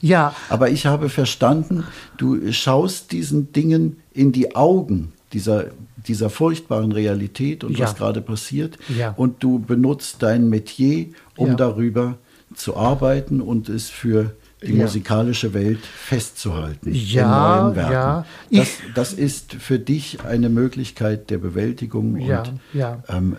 ja. 0.00 0.34
Aber 0.48 0.70
ich 0.70 0.86
habe 0.86 1.08
verstanden, 1.08 1.84
du 2.16 2.50
schaust 2.52 3.12
diesen 3.12 3.52
Dingen 3.52 4.00
in 4.12 4.32
die 4.32 4.56
Augen, 4.56 5.12
dieser, 5.32 5.66
dieser 6.08 6.30
furchtbaren 6.30 6.92
Realität 6.92 7.64
und 7.64 7.78
ja. 7.78 7.84
was 7.84 7.94
gerade 7.94 8.20
passiert. 8.20 8.78
Ja. 8.88 9.14
Und 9.16 9.42
du 9.42 9.58
benutzt 9.58 10.16
dein 10.20 10.48
Metier, 10.48 11.06
um 11.36 11.56
darüber 11.56 12.18
zu 12.54 12.76
arbeiten 12.76 13.40
und 13.40 13.68
es 13.68 13.88
für 13.88 14.32
die 14.62 14.72
ja. 14.72 14.84
musikalische 14.84 15.54
Welt 15.54 15.80
festzuhalten. 15.84 16.92
Ja, 16.92 17.58
in 17.58 17.64
neuen 17.64 17.76
Werken. 17.76 17.92
ja. 17.92 18.26
Das, 18.50 18.68
das, 18.94 19.12
ist 19.12 19.54
für 19.54 19.78
dich 19.78 20.24
eine 20.24 20.48
Möglichkeit 20.48 21.30
der 21.30 21.38
Bewältigung 21.38 22.16
ja, 22.16 22.40
und 22.40 22.52
ja. 22.72 23.02
Ähm, 23.08 23.36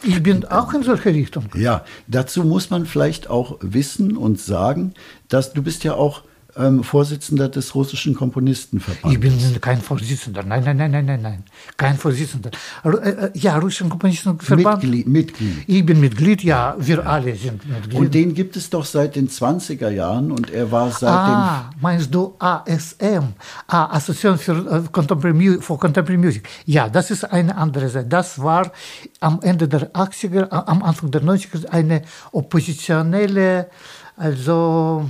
Ich 0.05 0.21
bin 0.21 0.43
auch 0.45 0.73
in 0.73 0.83
solche 0.83 1.13
Richtung. 1.13 1.45
Ja, 1.55 1.85
dazu 2.07 2.43
muss 2.43 2.69
man 2.69 2.85
vielleicht 2.85 3.29
auch 3.29 3.57
wissen 3.61 4.17
und 4.17 4.39
sagen, 4.39 4.93
dass 5.29 5.53
du 5.53 5.63
bist 5.63 5.85
ja 5.85 5.93
auch 5.93 6.23
ähm, 6.57 6.83
Vorsitzender 6.83 7.49
des 7.49 7.73
russischen 7.73 8.13
Komponistenverbandes. 8.15 9.13
Ich 9.13 9.19
bin 9.19 9.61
kein 9.61 9.81
Vorsitzender. 9.81 10.43
Nein, 10.43 10.63
nein, 10.63 10.77
nein, 10.77 10.91
nein, 10.91 11.05
nein, 11.05 11.21
nein. 11.21 11.43
Kein 11.77 11.97
Vorsitzender. 11.97 12.51
Äh, 12.83 12.89
äh, 12.89 13.31
ja, 13.33 13.57
russischen 13.57 13.89
Komponistenverband. 13.89 14.83
Mitglied, 14.83 15.07
Mitglied. 15.07 15.63
Ich 15.67 15.85
bin 15.85 15.99
Mitglied, 15.99 16.43
ja, 16.43 16.75
wir 16.77 17.05
alle 17.05 17.35
sind 17.35 17.67
Mitglied. 17.67 17.99
Und 17.99 18.13
den 18.13 18.33
gibt 18.33 18.55
es 18.55 18.69
doch 18.69 18.85
seit 18.85 19.15
den 19.15 19.29
20er 19.29 19.89
Jahren 19.89 20.31
und 20.31 20.51
er 20.51 20.71
war 20.71 20.91
seit 20.91 21.09
ah, 21.09 21.69
dem. 21.71 21.81
Meinst 21.81 22.13
du 22.13 22.35
ASM? 22.39 23.33
Ah, 23.67 23.95
Association 23.95 24.37
für 24.37 24.53
uh, 24.53 24.83
Contemporary, 24.91 25.57
for 25.59 25.79
Contemporary 25.79 26.17
Music. 26.17 26.47
Ja, 26.65 26.89
das 26.89 27.11
ist 27.11 27.23
eine 27.23 27.55
andere 27.57 27.89
Seite. 27.89 28.07
Das 28.09 28.39
war 28.39 28.71
am 29.19 29.39
Ende 29.41 29.67
der 29.67 29.91
80er, 29.93 30.49
am 30.49 30.83
Anfang 30.83 31.09
der 31.11 31.23
90er 31.23 31.67
eine 31.69 32.03
oppositionelle, 32.31 33.69
also 34.15 35.09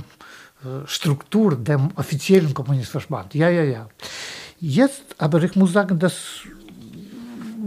Struktur 0.86 1.56
dem 1.56 1.90
offiziellen 1.96 2.52
Kommunistverband. 2.54 3.34
Ja, 3.34 3.48
ja, 3.48 3.62
ja. 3.62 3.88
Jetzt, 4.60 5.04
aber 5.18 5.42
ich 5.42 5.56
muss 5.56 5.72
sagen, 5.72 5.98
dass 5.98 6.42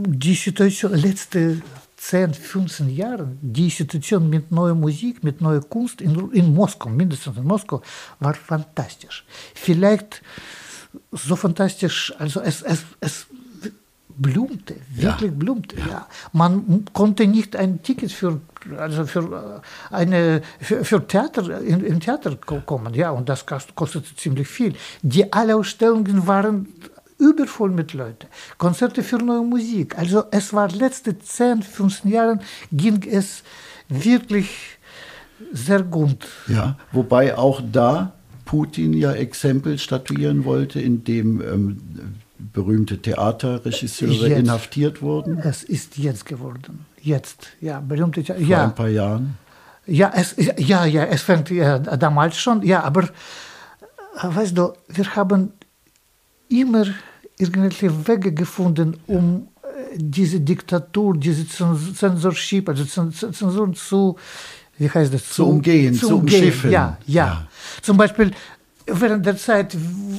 die 0.05 0.33
Situation 0.33 0.93
letzte 0.93 1.62
10, 1.97 2.33
15 2.33 2.95
Jahre, 2.95 3.27
die 3.41 3.69
Situation 3.69 4.29
mit 4.29 4.51
neuer 4.51 4.75
Musik, 4.75 5.23
mit 5.23 5.41
neuer 5.41 5.62
Kunst 5.62 6.01
in, 6.01 6.31
in 6.31 6.53
Moskau, 6.53 6.89
mindestens 6.89 7.38
in 7.38 7.43
Moskau, 7.43 7.81
war 8.19 8.36
fantastisch. 8.36 9.25
Vielleicht 9.55 10.21
so 11.12 11.36
fantastisch, 11.36 12.13
also 12.17 12.39
es, 12.41 12.62
es, 12.62 12.86
es 12.99 13.27
blumte, 14.17 14.75
wirklich 14.89 15.32
ja. 15.32 15.38
blumte. 15.38 15.75
Ja. 15.77 16.08
Man 16.34 16.86
konnte 16.93 17.27
nicht 17.27 17.56
ein 17.56 17.82
Ticket 17.84 18.12
für, 18.12 18.41
also 18.77 19.06
für, 19.06 19.62
äh, 19.91 19.95
eine, 19.95 20.41
für, 20.60 20.84
für 20.84 21.06
Theater, 21.08 21.62
in, 21.62 21.84
in 21.84 21.99
Theater 21.99 22.36
kommen, 22.36 22.93
ja, 22.93 23.12
und 23.12 23.30
das 23.30 23.45
kostete 23.45 24.15
ziemlich 24.15 24.47
viel. 24.47 24.73
Die 25.01 25.32
alle 25.32 25.56
Ausstellungen 25.56 26.27
waren 26.27 26.67
übervoll 27.19 27.71
mit 27.71 27.93
Leuten. 27.93 28.27
Konzerte 28.58 29.03
für 29.03 29.17
neue 29.17 29.41
Musik. 29.41 29.97
Also 29.97 30.25
es 30.32 30.53
war 30.53 30.69
letzte 30.69 31.17
10, 31.17 31.63
15 31.63 32.12
Jahre 32.12 32.39
ging 32.71 33.03
es 33.03 33.43
wirklich 33.89 34.77
sehr 35.51 35.84
gut. 35.84 36.27
Ja, 36.47 36.77
wobei 36.91 37.38
auch 37.38 37.62
da 37.71 38.13
Putin 38.45 38.93
ja 38.93 39.13
Exempel 39.13 39.77
statuieren 39.77 40.45
wollte, 40.45 40.80
indem 40.80 41.41
ähm, 41.41 41.77
berühmte 42.39 43.02
Theaterregisseure 43.02 44.30
jetzt. 44.30 44.39
inhaftiert 44.39 45.02
wurden? 45.02 45.39
Es 45.39 45.63
ist 45.63 45.97
jetzt 45.97 46.26
geworden. 46.26 46.86
Jetzt, 47.02 47.47
ja, 47.62 47.80
berühmte 47.80 48.23
Vor 48.23 48.38
ja. 48.38 48.63
ein 48.65 48.76
paar 48.76 48.89
Jahren? 48.89 49.38
Ja, 49.86 50.12
es, 50.13 50.36
ja, 50.58 50.86
ja, 50.86 51.06
es 51.06 51.21
fängt 51.21 51.50
ja, 51.50 51.80
damals 51.80 52.38
schon, 52.38 52.62
ja, 52.63 52.84
aber 52.84 53.04
äh, 53.04 53.08
weißt 54.21 54.58
du, 54.58 54.73
wir 54.89 55.15
haben 55.15 55.54
immer 56.50 56.86
irgendwelche 57.38 58.08
Wege 58.08 58.34
gefunden, 58.34 58.97
um 59.08 59.47
äh, 59.63 59.95
diese 59.95 60.41
Diktatur, 60.41 61.17
diese 61.17 61.47
Zensorship, 61.47 62.67
also 62.67 62.84
Zensur 62.86 63.73
zu, 63.73 64.17
wie 64.78 64.89
heißt 64.89 65.13
das? 65.13 65.30
Zu, 65.30 65.34
zu 65.36 65.47
umgehen, 65.47 65.93
zu, 65.93 66.08
zu 66.08 66.17
umschiffen. 66.17 66.71
Ja, 66.71 66.97
ja, 67.06 67.26
ja. 67.26 67.47
Zum 67.82 67.95
Beispiel, 67.95 68.32
während 68.88 69.26
der 69.26 69.38
Zeit, 69.38 69.76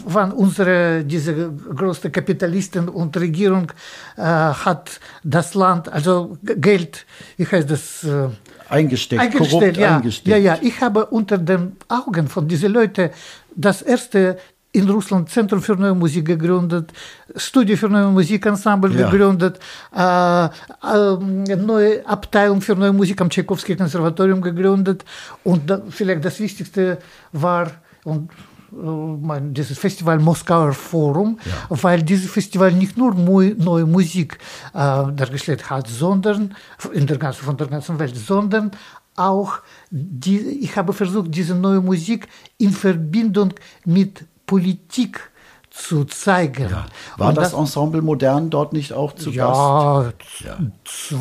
wann 0.06 0.32
unsere 0.32 1.04
diese 1.04 1.50
große 1.50 2.10
Kapitalisten 2.10 2.88
und 2.88 3.16
Regierung 3.16 3.72
äh, 4.16 4.22
hat 4.22 5.00
das 5.24 5.54
Land, 5.54 5.90
also 5.92 6.38
Geld, 6.42 7.06
wie 7.36 7.46
heißt 7.46 7.70
das? 7.70 8.04
Äh, 8.04 8.28
eingesteckt, 8.68 9.22
eingestellt, 9.22 9.50
korrupt 9.50 9.76
ja, 9.76 9.96
eingesteckt. 9.96 10.28
Ja, 10.28 10.36
ja, 10.36 10.58
ich 10.60 10.80
habe 10.80 11.06
unter 11.06 11.38
den 11.38 11.76
Augen 11.88 12.28
von 12.28 12.46
diesen 12.46 12.72
Leuten 12.72 13.10
das 13.54 13.82
erste 13.82 14.38
in 14.72 14.88
Russland 14.88 15.30
Zentrum 15.30 15.62
für 15.62 15.74
Neue 15.76 15.94
Musik 15.94 16.26
gegründet, 16.26 16.92
Studio 17.36 17.76
für 17.76 17.88
Neue 17.88 18.08
Musikensemble 18.08 18.92
ja. 18.92 19.08
gegründet, 19.08 19.58
äh, 19.96 20.44
äh, 20.44 21.56
neue 21.56 22.06
Abteilung 22.06 22.60
für 22.60 22.76
Neue 22.76 22.92
Musik 22.92 23.20
am 23.20 23.30
Tchaikovsky 23.30 23.76
Konservatorium 23.76 24.42
gegründet 24.42 25.04
und 25.42 25.68
da, 25.68 25.80
vielleicht 25.88 26.24
das 26.24 26.38
Wichtigste 26.38 26.98
war 27.32 27.70
und 28.04 28.30
dieses 28.70 29.78
Festival 29.78 30.18
Moskauer 30.18 30.72
Forum, 30.72 31.38
ja. 31.44 31.82
weil 31.82 32.02
dieses 32.02 32.30
Festival 32.30 32.72
nicht 32.72 32.96
nur 32.96 33.14
neue 33.14 33.86
Musik 33.86 34.38
äh, 34.74 34.78
dargestellt 34.78 35.70
hat, 35.70 35.88
sondern 35.88 36.54
in 36.92 37.06
der 37.06 37.18
ganzen, 37.18 37.44
von 37.44 37.56
der 37.56 37.66
ganzen 37.66 37.98
Welt, 37.98 38.16
sondern 38.16 38.70
auch 39.16 39.58
die, 39.90 40.38
ich 40.38 40.76
habe 40.76 40.92
versucht, 40.92 41.34
diese 41.34 41.54
neue 41.54 41.80
Musik 41.80 42.28
in 42.58 42.70
Verbindung 42.70 43.52
mit 43.84 44.24
Politik 44.46 45.30
zu 45.78 46.04
zeigen. 46.04 46.70
Ja. 46.70 46.86
War 47.16 47.32
das, 47.32 47.52
das, 47.52 47.60
Ensemble 47.60 48.02
Modern 48.02 48.50
dort 48.50 48.72
nicht 48.72 48.92
auch 48.92 49.14
zu 49.14 49.30
ja, 49.30 49.46
Gast? 49.46 50.40
Ja, 50.40 50.58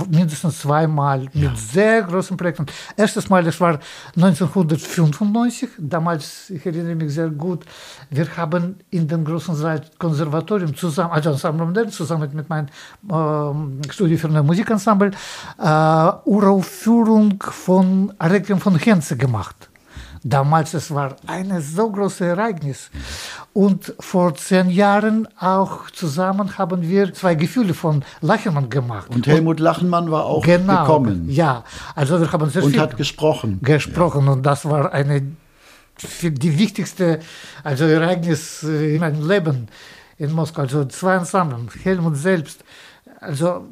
mindestens 0.09 0.59
zweimal 0.59 1.27
ja. 1.33 1.49
mit 1.49 1.57
sehr 1.57 2.01
großen 2.01 2.35
Projekten. 2.35 2.65
Erstes 2.95 3.29
Mal, 3.29 3.43
das 3.43 3.59
war 3.61 3.79
1995, 4.15 5.69
damals, 5.77 6.49
ich 6.49 6.65
erinnere 6.65 6.95
mich 6.95 7.13
sehr 7.13 7.29
gut, 7.29 7.65
wir 8.09 8.35
haben 8.35 8.79
in 8.89 9.07
dem 9.07 9.23
großen 9.23 9.55
Saal 9.55 9.81
Konservatorium 9.97 10.75
zusammen, 10.75 11.11
also 11.11 11.31
Ensemble 11.31 11.65
Modern, 11.65 11.89
zusammen 11.89 12.29
mit 12.33 12.49
meinem 12.49 12.67
äh, 13.09 13.91
Studio 13.91 14.17
für 14.17 14.27
ein 14.27 14.45
Musikensemble, 14.45 15.11
äh, 15.59 16.11
Uraufführung 16.25 17.41
von 17.41 18.11
Requiem 18.19 18.59
von 18.59 18.75
Henze 18.77 19.15
gemacht. 19.17 19.69
Damals 20.29 20.73
es 20.73 20.93
war 20.93 21.15
ein 21.25 21.61
so 21.61 21.89
großes 21.89 22.21
Ereignis. 22.21 22.89
Und 23.53 23.93
vor 23.99 24.35
zehn 24.35 24.69
Jahren 24.69 25.27
auch 25.39 25.89
zusammen 25.91 26.57
haben 26.57 26.81
wir 26.81 27.13
zwei 27.13 27.35
Gefühle 27.35 27.73
von 27.73 28.03
Lachenmann 28.19 28.69
gemacht. 28.69 29.09
Und 29.09 29.25
Helmut 29.25 29.61
Lachenmann 29.61 30.11
war 30.11 30.25
auch 30.25 30.43
genau, 30.43 30.81
gekommen. 30.81 31.29
Ja, 31.29 31.63
also 31.95 32.19
wir 32.19 32.29
haben 32.29 32.49
sehr 32.49 32.63
Und 32.63 32.77
hat 32.77 32.97
gesprochen. 32.97 33.59
Gesprochen 33.61 34.25
ja. 34.25 34.33
und 34.33 34.45
das 34.45 34.65
war 34.65 34.91
eine 34.91 35.21
die 36.21 36.59
wichtigste 36.59 37.19
also 37.63 37.85
Ereignis 37.85 38.61
in 38.63 38.99
meinem 38.99 39.27
Leben 39.27 39.67
in 40.17 40.31
Moskau. 40.31 40.63
Also 40.63 40.85
zwei 40.85 41.15
Ensemble, 41.15 41.67
Helmut 41.83 42.17
selbst 42.17 42.63
also, 43.19 43.65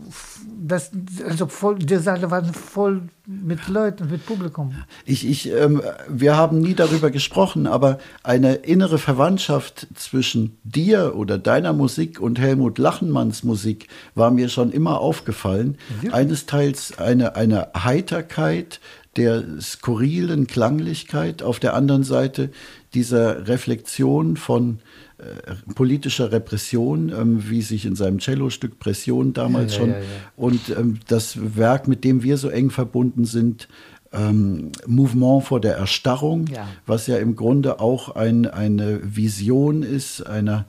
das, 0.60 0.90
also 1.24 1.46
voll, 1.46 1.78
die 1.78 1.98
Saale 1.98 2.32
waren 2.32 2.52
voll 2.52 3.04
mit 3.28 3.68
Leuten, 3.68 4.10
mit 4.10 4.26
Publikum. 4.26 4.74
Ich, 5.06 5.28
ich, 5.28 5.52
ähm, 5.52 5.84
wir 6.08 6.36
haben 6.36 6.62
nie 6.62 6.74
darüber 6.74 7.12
gesprochen, 7.12 7.68
aber 7.68 8.00
eine 8.24 8.56
innere 8.56 8.98
Verwandtschaft 8.98 9.88
zwischen 9.94 10.58
dir 10.64 11.16
oder 11.16 11.38
deiner 11.38 11.74
Musik 11.74 12.20
und 12.20 12.40
Helmut 12.40 12.80
Lachenmanns 12.80 13.44
Musik 13.44 13.88
war 14.16 14.32
mir 14.32 14.50
schon 14.50 14.72
immer 14.72 15.00
aufgefallen. 15.00 15.78
Ja. 16.02 16.14
Eines 16.14 16.48
Teils 16.48 16.98
eine, 16.98 17.36
eine 17.36 17.70
Heiterkeit, 17.78 18.80
der 19.16 19.44
skurrilen 19.62 20.48
Klanglichkeit, 20.48 21.44
auf 21.44 21.60
der 21.60 21.76
anderen 21.76 22.04
Seite 22.04 22.50
dieser 22.96 23.48
Reflexion 23.48 24.38
von 24.38 24.80
äh, 25.18 25.74
politischer 25.74 26.32
Repression, 26.32 27.10
ähm, 27.10 27.50
wie 27.50 27.62
sich 27.62 27.86
in 27.86 27.96
seinem 27.96 28.20
Cellostück 28.20 28.80
Pression 28.80 29.34
damals 29.34 29.74
ja, 29.74 29.80
schon. 29.80 29.90
Ja, 29.90 30.00
ja, 30.00 30.04
und 30.36 30.70
ähm, 30.70 31.00
das 31.08 31.56
Werk, 31.56 31.88
mit 31.88 32.04
dem 32.04 32.24
wir 32.24 32.38
so 32.38 32.50
eng 32.50 32.70
verbunden 32.70 33.26
sind, 33.26 33.68
ähm, 34.12 34.72
Mouvement 34.88 35.44
vor 35.44 35.60
der 35.60 35.78
Erstarrung, 35.78 36.46
was 36.86 37.08
ja 37.08 37.18
im 37.18 37.36
Grunde 37.36 37.80
auch 37.80 38.16
ein, 38.16 38.46
eine 38.46 39.00
Vision 39.04 39.84
ist 39.84 40.26
einer 40.26 40.66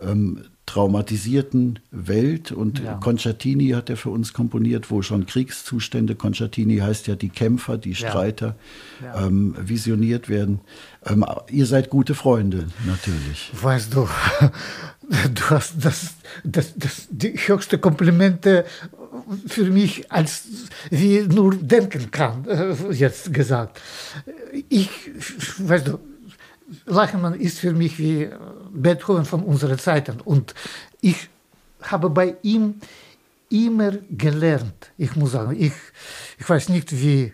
ähm, 0.00 0.44
traumatisierten 0.66 1.80
Welt. 1.90 2.52
Und 2.52 2.80
ja. 2.80 2.94
Concertini 2.94 3.70
hat 3.70 3.90
er 3.90 3.96
für 3.96 4.10
uns 4.10 4.32
komponiert, 4.32 4.90
wo 4.90 5.02
schon 5.02 5.26
Kriegszustände, 5.26 6.14
Concertini 6.14 6.78
heißt 6.78 7.08
ja 7.08 7.16
die 7.16 7.28
Kämpfer, 7.28 7.76
die 7.76 7.96
Streiter, 7.96 8.54
ja. 9.02 9.20
Ja. 9.20 9.26
Ähm, 9.26 9.56
visioniert 9.58 10.28
werden. 10.28 10.60
Ähm, 11.06 11.24
ihr 11.48 11.66
seid 11.66 11.90
gute 11.90 12.14
Freunde, 12.14 12.66
natürlich. 12.86 13.50
Weißt 13.54 13.94
du, 13.94 14.08
du 15.34 15.42
hast 15.50 15.74
das, 15.78 16.14
das, 16.44 16.74
das, 16.76 17.08
die 17.10 17.32
höchste 17.32 17.78
Komplimente 17.78 18.64
für 19.46 19.64
mich, 19.64 20.10
als 20.12 20.44
wie 20.90 21.20
nur 21.20 21.54
denken 21.54 22.10
kann, 22.10 22.46
äh, 22.46 22.74
jetzt 22.92 23.32
gesagt. 23.32 23.80
Ich, 24.68 24.90
weißt 25.58 25.88
du, 25.88 25.98
Lachenmann 26.86 27.34
ist 27.34 27.58
für 27.60 27.72
mich 27.72 27.98
wie 27.98 28.28
Beethoven 28.72 29.24
von 29.24 29.42
unserer 29.42 29.78
Zeiten. 29.78 30.20
Und 30.20 30.54
ich 31.00 31.28
habe 31.82 32.10
bei 32.10 32.36
ihm 32.42 32.74
immer 33.50 33.92
gelernt. 34.10 34.92
Ich 34.96 35.14
muss 35.16 35.32
sagen, 35.32 35.56
ich, 35.58 35.72
ich 36.38 36.48
weiß 36.48 36.68
nicht, 36.70 36.92
wie 36.92 37.32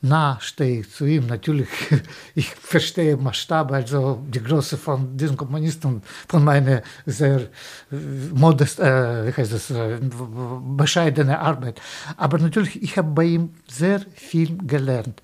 nah 0.00 0.38
stehe 0.40 0.80
ich 0.80 0.90
zu 0.90 1.04
ihm. 1.04 1.26
Natürlich, 1.26 1.68
ich 2.34 2.48
verstehe 2.48 3.16
Maßstab, 3.16 3.72
also 3.72 4.24
die 4.26 4.42
Größe 4.42 4.76
von 4.76 5.16
diesen 5.16 5.36
Komponisten, 5.36 6.02
von 6.28 6.44
meiner 6.44 6.82
sehr 7.06 7.40
äh, 7.40 7.96
modest, 8.34 8.80
äh, 8.80 9.26
wie 9.26 9.32
heißt 9.32 9.52
das, 9.52 9.70
äh, 9.70 10.00
Arbeit. 11.38 11.80
Aber 12.16 12.38
natürlich, 12.38 12.82
ich 12.82 12.96
habe 12.96 13.10
bei 13.10 13.24
ihm 13.24 13.50
sehr 13.68 14.00
viel 14.14 14.56
gelernt. 14.66 15.22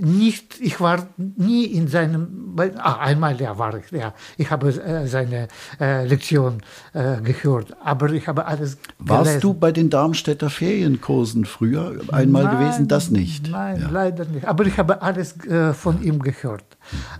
Nicht, 0.00 0.60
ich 0.60 0.80
war 0.80 1.08
nie 1.16 1.64
in 1.64 1.88
seinem, 1.88 2.54
ah, 2.78 2.98
einmal 3.00 3.40
ja 3.40 3.58
war 3.58 3.76
ich, 3.76 3.90
ja, 3.90 4.14
ich 4.36 4.50
habe 4.50 4.68
äh, 4.68 5.06
seine 5.06 5.48
äh, 5.80 6.06
Lektion 6.06 6.62
äh, 6.92 7.20
gehört, 7.20 7.76
aber 7.82 8.10
ich 8.12 8.28
habe 8.28 8.46
alles 8.46 8.78
Warst 8.98 9.24
gelesen. 9.24 9.40
du 9.40 9.54
bei 9.54 9.72
den 9.72 9.90
Darmstädter 9.90 10.50
Ferienkursen 10.50 11.44
früher 11.44 12.00
einmal 12.12 12.44
Nein, 12.44 12.58
gewesen? 12.58 12.88
Das 12.88 13.10
nicht. 13.10 13.50
Nein, 13.50 13.80
Ja. 13.80 13.88
leider 13.90 14.24
nicht. 14.26 14.46
Aber 14.46 14.64
ich 14.66 14.78
habe 14.78 15.02
alles 15.02 15.36
äh, 15.46 15.72
von 15.74 16.02
ihm 16.02 16.20
gehört, 16.20 16.64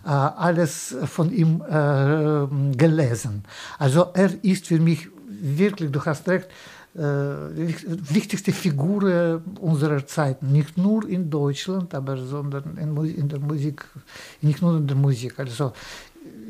äh, 0.04 0.08
alles 0.10 0.96
von 1.06 1.32
ihm 1.32 1.62
äh, 1.68 2.76
gelesen. 2.76 3.42
Also 3.78 4.06
er 4.14 4.30
ist 4.44 4.66
für 4.66 4.78
mich 4.78 5.08
wirklich, 5.28 5.90
du 5.90 6.04
hast 6.04 6.28
recht, 6.28 6.48
wichtigste 6.94 8.52
Figur 8.52 9.42
unserer 9.60 10.06
Zeit. 10.06 10.42
Nicht 10.42 10.78
nur 10.78 11.08
in 11.08 11.28
Deutschland, 11.30 11.94
aber 11.94 12.16
sondern 12.16 12.76
in, 12.76 13.28
der 13.28 13.40
Musik, 13.40 13.84
nicht 14.40 14.62
nur 14.62 14.76
in 14.76 14.86
der 14.86 14.96
Musik. 14.96 15.38
Also 15.38 15.72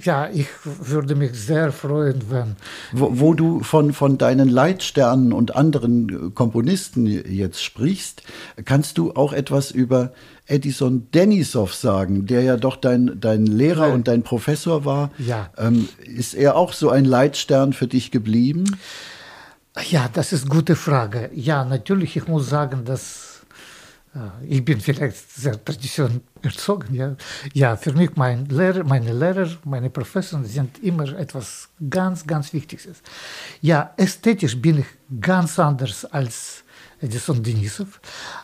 ja, 0.00 0.28
ich 0.28 0.46
würde 0.64 1.14
mich 1.14 1.32
sehr 1.34 1.72
freuen, 1.72 2.22
wenn 2.30 2.56
Wo, 2.92 3.08
wo 3.18 3.34
du 3.34 3.60
von, 3.60 3.92
von 3.92 4.18
deinen 4.18 4.48
Leitsternen 4.48 5.32
und 5.32 5.56
anderen 5.56 6.34
Komponisten 6.34 7.06
jetzt 7.06 7.62
sprichst, 7.62 8.22
kannst 8.64 8.98
du 8.98 9.12
auch 9.12 9.32
etwas 9.32 9.70
über 9.70 10.12
Edison 10.46 11.08
Denisov 11.12 11.74
sagen, 11.74 12.26
der 12.26 12.42
ja 12.42 12.56
doch 12.56 12.76
dein, 12.76 13.18
dein 13.20 13.46
Lehrer 13.46 13.88
Ja. 13.88 13.94
und 13.94 14.06
dein 14.08 14.22
Professor 14.22 14.84
war. 14.84 15.10
Ja. 15.18 15.50
Ähm, 15.56 15.88
ist 16.04 16.34
er 16.34 16.56
auch 16.56 16.72
so 16.72 16.90
ein 16.90 17.04
Leitstern 17.04 17.72
für 17.72 17.86
dich 17.86 18.10
geblieben? 18.10 18.64
Ja, 18.66 18.78
das 20.12 20.32
ist 20.32 20.42
eine 20.42 20.50
gute 20.50 20.76
Frage. 20.76 21.30
Ja, 21.34 21.64
natürlich, 21.64 22.16
ich 22.16 22.28
muss 22.28 22.48
sagen, 22.48 22.84
dass 22.84 23.44
äh, 24.14 24.18
ich 24.48 24.64
bin 24.64 24.80
vielleicht 24.80 25.30
sehr 25.30 25.62
tradition 25.64 26.20
erzogen. 26.42 26.94
Ja. 26.94 27.16
ja, 27.52 27.76
für 27.76 27.92
mich 27.92 28.14
mein 28.14 28.46
Lehrer, 28.46 28.84
meine 28.84 29.12
Lehrer, 29.12 29.48
meine 29.64 29.90
Professoren 29.90 30.44
sind 30.44 30.78
immer 30.82 31.08
etwas 31.18 31.68
ganz, 31.90 32.26
ganz 32.26 32.52
Wichtiges. 32.52 33.02
Ja, 33.60 33.92
ästhetisch 33.96 34.60
bin 34.60 34.78
ich 34.78 34.86
ganz 35.20 35.58
anders 35.58 36.04
als 36.04 36.64
Edison 37.00 37.42
Denisov, 37.42 38.00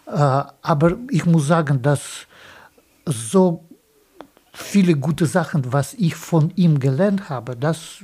äh, 0.07 0.13
aber 0.13 0.97
ich 1.11 1.25
muss 1.25 1.47
sagen, 1.47 1.81
dass 1.81 2.27
so 3.07 3.65
viele 4.53 4.97
gute 4.97 5.27
Sachen, 5.27 5.73
was 5.73 5.95
ich 5.95 6.15
von 6.15 6.53
ihm 6.57 6.79
gelernt 6.79 7.29
habe, 7.29 7.57
das 7.57 7.99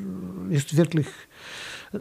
ist 0.48 0.76
wirklich, 0.76 1.06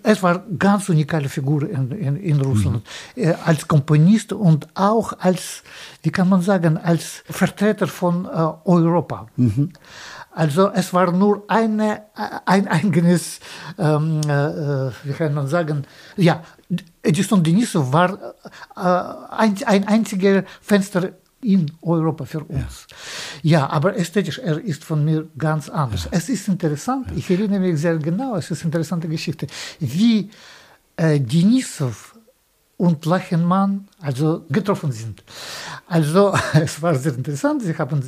es 0.03 0.21
war 0.23 0.43
eine 0.45 0.58
ganz 0.58 0.89
unikale 0.89 1.29
Figur 1.29 1.69
in, 1.69 1.91
in, 1.91 2.15
in 2.17 2.41
Russland. 2.41 2.86
Äh, 3.15 3.34
Als 3.45 3.67
Komponist 3.67 4.34
und 4.34 4.67
auch 4.75 5.13
als, 5.19 5.63
wie 6.03 6.12
kann 6.12 6.29
man 6.29 6.41
sagen, 6.41 6.77
als 6.77 7.23
Vertreter 7.29 7.88
von 7.88 8.25
äh, 8.25 8.29
Europa. 8.65 9.27
Also 10.31 10.69
es 10.71 10.93
war 10.93 11.12
nur 11.12 11.43
eine, 11.47 12.01
ein 12.45 12.67
eigenes, 12.67 13.39
ähm, 13.77 14.21
äh, 14.21 14.91
wie 15.03 15.13
kann 15.13 15.34
man 15.34 15.47
sagen, 15.47 15.86
ja, 16.17 16.43
Edison 17.01 17.41
Denisov 17.43 17.93
war 17.93 18.10
äh, 18.75 19.36
ein, 19.36 19.55
ein 19.65 19.88
einziger 19.88 20.43
Fenster 20.62 21.12
in 21.45 21.71
Europa 21.81 22.25
für 22.25 22.43
uns. 22.43 22.88
Ja, 23.43 23.69
aber 23.69 23.95
ästhetisch, 23.95 24.39
er 24.39 24.60
ist 24.60 24.84
von 24.84 25.05
mir 25.05 25.27
ganz 25.38 25.69
anders. 25.69 26.08
Es 26.12 26.29
ist 26.29 26.47
interessant, 26.47 27.08
ich 27.15 27.29
erinnere 27.29 27.60
mich 27.60 27.79
sehr 27.79 27.97
genau, 27.97 28.36
es 28.36 28.49
ist 28.51 28.62
eine 28.62 28.69
interessante 28.69 29.08
Geschichte, 29.08 29.47
wie 29.79 30.29
äh, 30.97 31.19
Denisov 31.19 32.15
und 32.77 33.05
Lachenmann 33.05 33.88
also 34.01 34.45
getroffen 34.49 34.91
sind. 34.91 35.23
Also 35.88 36.34
es 36.53 36.81
war 36.81 36.95
sehr 36.95 37.15
interessant, 37.15 37.62
sie 37.62 37.77
haben 37.77 38.01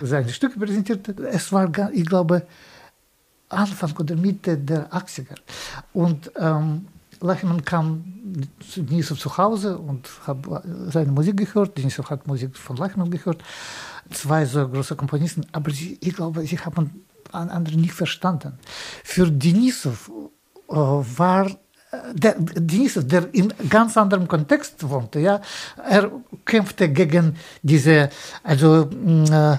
seine 0.00 0.28
Stücke 0.28 0.58
präsentiert, 0.58 1.08
es 1.08 1.52
war, 1.52 1.70
ich 1.92 2.06
glaube, 2.06 2.46
Anfang 3.48 3.92
oder 3.98 4.16
Mitte 4.16 4.56
der 4.56 4.90
80er. 4.92 5.36
Und 5.92 6.30
ähm, 6.36 6.86
Lachmann 7.24 7.64
kam 7.64 8.04
Denisov 8.76 9.18
zu 9.18 9.38
Hause 9.38 9.78
und 9.78 10.08
habe 10.26 10.62
seine 10.90 11.10
Musik 11.10 11.38
gehört. 11.38 11.76
Denisov 11.78 12.10
hat 12.10 12.26
Musik 12.26 12.56
von 12.56 12.76
Lachmann 12.76 13.10
gehört. 13.10 13.42
Zwei 14.10 14.44
so 14.44 14.68
große 14.68 14.94
Komponisten, 14.94 15.46
aber 15.52 15.70
sie, 15.70 15.98
ich 16.02 16.14
glaube, 16.14 16.42
sie 16.42 16.58
haben 16.58 17.04
an 17.32 17.48
andere 17.48 17.76
nicht 17.76 17.94
verstanden. 17.94 18.58
Für 19.02 19.30
Denisov 19.30 20.10
war 20.68 21.50
der, 22.14 22.34
Denisov, 22.38 23.06
der 23.06 23.28
in 23.32 23.52
ganz 23.68 23.96
anderem 23.96 24.26
Kontext 24.28 24.88
wohnte, 24.88 25.20
ja, 25.20 25.40
er 25.88 26.10
kämpfte 26.44 26.88
gegen 26.88 27.36
diese, 27.62 28.08
also 28.42 28.88
mh, 28.90 29.54
äh, 29.54 29.58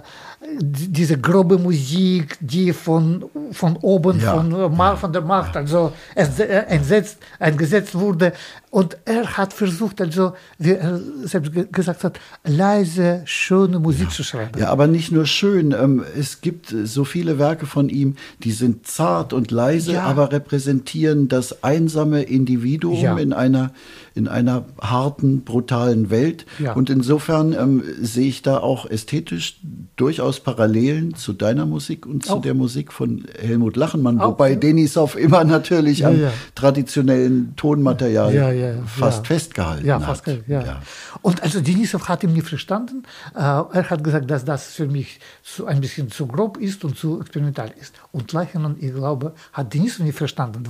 die- 0.61 0.89
diese 0.89 1.17
grobe 1.17 1.57
Musik, 1.57 2.37
die 2.39 2.71
von, 2.71 3.25
von 3.51 3.77
oben, 3.77 4.19
Ja. 4.19 4.33
von, 4.35 4.51
äh, 4.53 4.95
von 4.97 5.11
der 5.11 5.21
Macht, 5.23 5.57
also 5.57 5.91
äh, 6.13 6.25
einsetzt, 6.69 7.17
eingesetzt 7.39 7.95
wurde. 7.95 8.31
Und 8.79 8.97
er 9.05 9.37
hat 9.37 9.53
versucht, 9.53 10.01
also, 10.01 10.33
wie 10.57 10.71
er 10.73 10.99
selbst 11.23 11.53
ge- 11.53 11.67
gesagt 11.71 12.03
hat, 12.03 12.19
leise, 12.43 13.21
schöne 13.23 13.79
Musik 13.79 14.11
zu 14.11 14.21
schreiben. 14.21 14.59
Ja, 14.59 14.67
aber 14.69 14.87
nicht 14.87 15.13
nur 15.13 15.25
schön. 15.25 15.71
Ähm, 15.71 16.03
es 16.19 16.41
gibt 16.41 16.73
äh, 16.73 16.85
so 16.85 17.05
viele 17.05 17.39
Werke 17.39 17.67
von 17.67 17.87
ihm, 17.87 18.15
die 18.43 18.51
sind 18.51 18.85
zart 18.85 19.31
und 19.31 19.49
leise, 19.49 19.93
Ja. 19.93 20.03
aber 20.03 20.33
repräsentieren 20.33 21.29
das 21.29 21.63
einsame 21.63 22.23
Individuum 22.23 22.99
Ja. 23.01 23.17
in 23.17 23.31
einer 23.31 23.71
in 24.15 24.29
einer 24.29 24.63
harten, 24.81 25.41
brutalen 25.41 26.09
Welt. 26.09 26.45
Ja. 26.57 26.71
Und 26.73 26.89
insofern 26.89 27.51
ähm, 27.51 27.83
sehe 28.01 28.27
ich 28.29 28.41
da 28.41 28.59
auch 28.59 28.89
ästhetisch 28.89 29.59
durchaus 29.97 30.39
Parallelen 30.39 31.15
zu 31.15 31.33
deiner 31.33 31.65
Musik 31.65 32.05
und 32.05 32.25
zu 32.25 32.35
Auch. 32.35 32.41
der 32.41 32.53
Musik 32.53 32.93
von 32.93 33.25
Helmut 33.37 33.75
Lachenmann, 33.75 34.21
Auch, 34.21 34.29
wobei 34.29 34.51
ja. 34.51 34.55
Denisov 34.55 35.17
immer 35.17 35.43
natürlich 35.43 35.99
Ja, 35.99 36.07
am 36.09 36.19
traditionellen 36.55 37.55
Tonmaterial 37.57 38.83
fast 38.85 39.27
festgehalten 39.27 39.85
Ja, 39.85 39.99
hat. 39.99 40.05
fast, 40.25 40.27
ja. 40.47 40.81
Und 41.21 41.43
also 41.43 41.59
Denisov 41.59 42.07
hat 42.07 42.23
ihn 42.23 42.31
nicht 42.31 42.47
verstanden. 42.47 43.03
Äh, 43.35 43.39
er 43.39 43.89
hat 43.89 44.01
gesagt, 44.01 44.31
dass 44.31 44.45
das 44.45 44.67
für 44.73 44.87
mich 44.87 45.19
zu, 45.43 45.65
ein 45.65 45.81
bisschen 45.81 46.09
zu 46.09 46.25
grob 46.25 46.57
ist 46.57 46.85
und 46.85 46.97
zu 46.97 47.19
experimental 47.19 47.71
ist. 47.81 47.93
Und 48.13 48.31
Leichmann, 48.31 48.77
ich 48.79 48.93
glaube, 48.93 49.33
hat 49.51 49.73
Denisov 49.73 50.05
nicht 50.05 50.17
verstanden, 50.17 50.63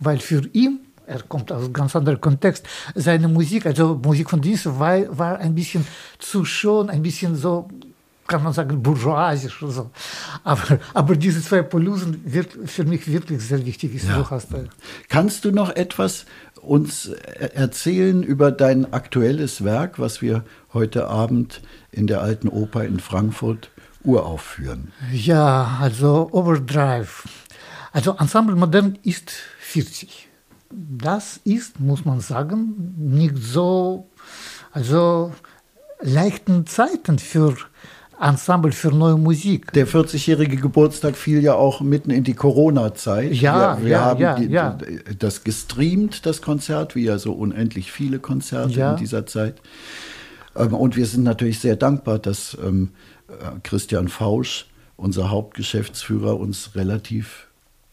weil 0.00 0.18
für 0.18 0.42
ihn 0.54 0.80
er 1.06 1.22
kommt 1.22 1.50
aus 1.52 1.64
einem 1.64 1.72
ganz 1.72 1.94
anderen 1.96 2.20
Kontext. 2.20 2.66
Seine 2.94 3.28
Musik, 3.28 3.66
also 3.66 4.00
Musik 4.02 4.30
von 4.30 4.40
Denisov, 4.40 4.78
war, 4.78 5.18
war 5.18 5.38
ein 5.38 5.54
bisschen 5.54 5.86
zu 6.18 6.44
schon, 6.44 6.90
ein 6.90 7.02
bisschen 7.02 7.36
so, 7.36 7.68
kann 8.26 8.42
man 8.42 8.52
sagen, 8.52 8.82
bourgeoisisch 8.82 9.62
oder 9.62 9.72
so. 9.72 9.90
Aber, 10.42 10.78
aber 10.94 11.14
diese 11.16 11.40
zwei 11.42 11.62
Polysen 11.62 12.20
wird 12.24 12.48
für 12.66 12.84
mich 12.84 13.06
wirklich 13.10 13.40
sehr 13.40 13.64
wichtig. 13.64 13.94
Ist. 13.94 14.08
Ja. 14.08 14.16
Du 14.18 14.68
Kannst 15.08 15.44
du 15.44 15.52
noch 15.52 15.70
etwas 15.76 16.26
uns 16.60 17.06
er- 17.06 17.54
erzählen 17.54 18.22
über 18.24 18.50
dein 18.50 18.92
aktuelles 18.92 19.62
Werk, 19.62 19.98
was 20.00 20.22
wir 20.22 20.44
heute 20.74 21.06
Abend 21.08 21.62
in 21.92 22.06
der 22.08 22.20
Alten 22.20 22.48
Oper 22.48 22.84
in 22.84 22.98
Frankfurt 22.98 23.70
uraufführen? 24.02 24.92
Ja, 25.12 25.78
also 25.80 26.28
Overdrive. 26.32 27.24
Also 27.92 28.16
Ensemble 28.18 28.56
Modern 28.56 28.98
ist 29.04 29.30
40. 29.60 30.28
Das 30.70 31.40
ist, 31.44 31.80
muss 31.80 32.04
man 32.04 32.20
sagen, 32.20 32.94
nicht 32.98 33.36
so, 33.38 34.08
also 34.72 35.32
leichten 36.00 36.66
Zeiten 36.66 37.18
für 37.18 37.56
Ensemble, 38.20 38.72
für 38.72 38.88
neue 38.88 39.16
Musik. 39.16 39.72
Der 39.72 39.86
40-jährige 39.86 40.56
Geburtstag 40.56 41.16
fiel 41.16 41.42
ja 41.42 41.54
auch 41.54 41.80
mitten 41.82 42.10
in 42.10 42.24
die 42.24 42.34
Corona-Zeit. 42.34 43.32
Ja, 43.32 43.76
wir, 43.78 43.84
wir 43.84 43.90
ja, 43.90 44.00
haben 44.04 44.20
ja, 44.20 44.34
die, 44.34 44.46
ja. 44.46 44.78
das 45.18 45.44
gestreamt, 45.44 46.24
das 46.24 46.40
Konzert, 46.40 46.94
wie 46.94 47.04
ja 47.04 47.18
so 47.18 47.32
unendlich 47.32 47.92
viele 47.92 48.18
Konzerte 48.18 48.72
Ja. 48.72 48.92
in 48.92 48.96
dieser 48.96 49.26
Zeit. 49.26 49.60
Ähm, 50.56 50.72
Und 50.72 50.96
wir 50.96 51.06
sind 51.06 51.24
natürlich 51.24 51.58
sehr 51.60 51.76
dankbar, 51.76 52.18
dass 52.18 52.56
ähm, 52.64 52.90
äh, 53.28 53.32
Christian 53.62 54.08
Fausch, 54.08 54.66
unser 54.96 55.30
Hauptgeschäftsführer, 55.30 56.40
uns 56.40 56.74
relativ 56.74 57.45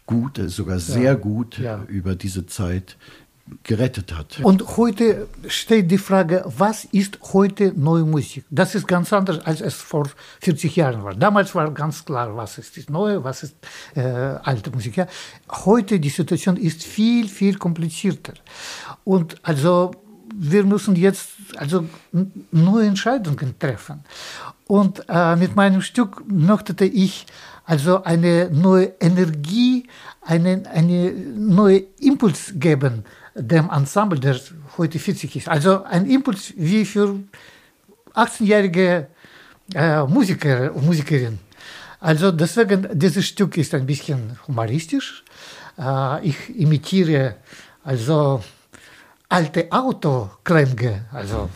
gut, 0.05 0.39
äh, 0.39 0.49
sogar 0.49 0.79
sehr 0.79 1.15
gut 1.15 1.59
über 1.87 2.15
diese 2.15 2.45
Zeit 2.45 2.97
gerettet 3.63 4.15
hat. 4.15 4.39
Und 4.41 4.77
heute 4.77 5.27
steht 5.47 5.91
die 5.91 5.97
Frage, 5.97 6.43
was 6.45 6.85
ist 6.85 7.19
heute 7.33 7.73
neue 7.75 8.05
Musik? 8.05 8.45
Das 8.49 8.73
ist 8.73 8.87
ganz 8.87 9.11
anders, 9.11 9.39
als 9.45 9.59
es 9.59 9.73
vor 9.73 10.09
40 10.41 10.75
Jahren 10.75 11.03
war. 11.03 11.13
Damals 11.13 11.53
war 11.53 11.69
ganz 11.71 12.05
klar, 12.05 12.35
was 12.35 12.57
ist 12.57 12.77
das 12.77 12.89
Neue, 12.89 13.23
was 13.23 13.43
ist 13.43 13.55
äh, 13.95 14.01
alte 14.01 14.71
Musik. 14.71 14.95
Ja. 14.95 15.07
Heute 15.65 15.99
die 15.99 16.09
Situation 16.09 16.55
ist 16.55 16.83
viel, 16.83 17.27
viel 17.27 17.57
komplizierter. 17.57 18.33
Und 19.03 19.35
also 19.43 19.91
wir 20.35 20.63
müssen 20.63 20.95
jetzt 20.95 21.29
also 21.57 21.85
neue 22.51 22.87
Entscheidungen 22.87 23.55
treffen. 23.59 24.03
Und 24.67 25.03
äh, 25.09 25.35
mit 25.35 25.55
meinem 25.55 25.81
Stück 25.81 26.23
möchte 26.27 26.85
ich 26.85 27.25
also 27.65 28.03
eine 28.03 28.49
neue 28.51 28.93
Energie, 28.99 29.87
einen 30.21 30.65
eine 30.67 31.11
neue 31.11 31.83
Impuls 31.99 32.53
geben 32.55 33.03
dem 33.35 33.69
Ensemble, 33.69 34.19
der 34.19 34.39
heute 34.77 34.99
40 34.99 35.35
ist. 35.35 35.49
Also 35.49 35.83
ein 35.83 36.05
Impuls 36.05 36.53
wie 36.55 36.85
für 36.85 37.19
18-jährige 38.13 39.07
äh, 39.73 40.03
Musiker, 40.03 40.71
Musikerin. 40.73 41.39
Also 41.99 42.31
deswegen, 42.31 42.87
dieses 42.93 43.25
Stück 43.25 43.57
ist 43.57 43.73
ein 43.73 43.85
bisschen 43.85 44.37
humoristisch. 44.47 45.23
Äh, 45.79 46.27
ich 46.27 46.35
imitiere 46.55 47.35
also 47.83 48.43
alte 49.29 49.71
Autoklänge. 49.71 51.05
Also. 51.11 51.49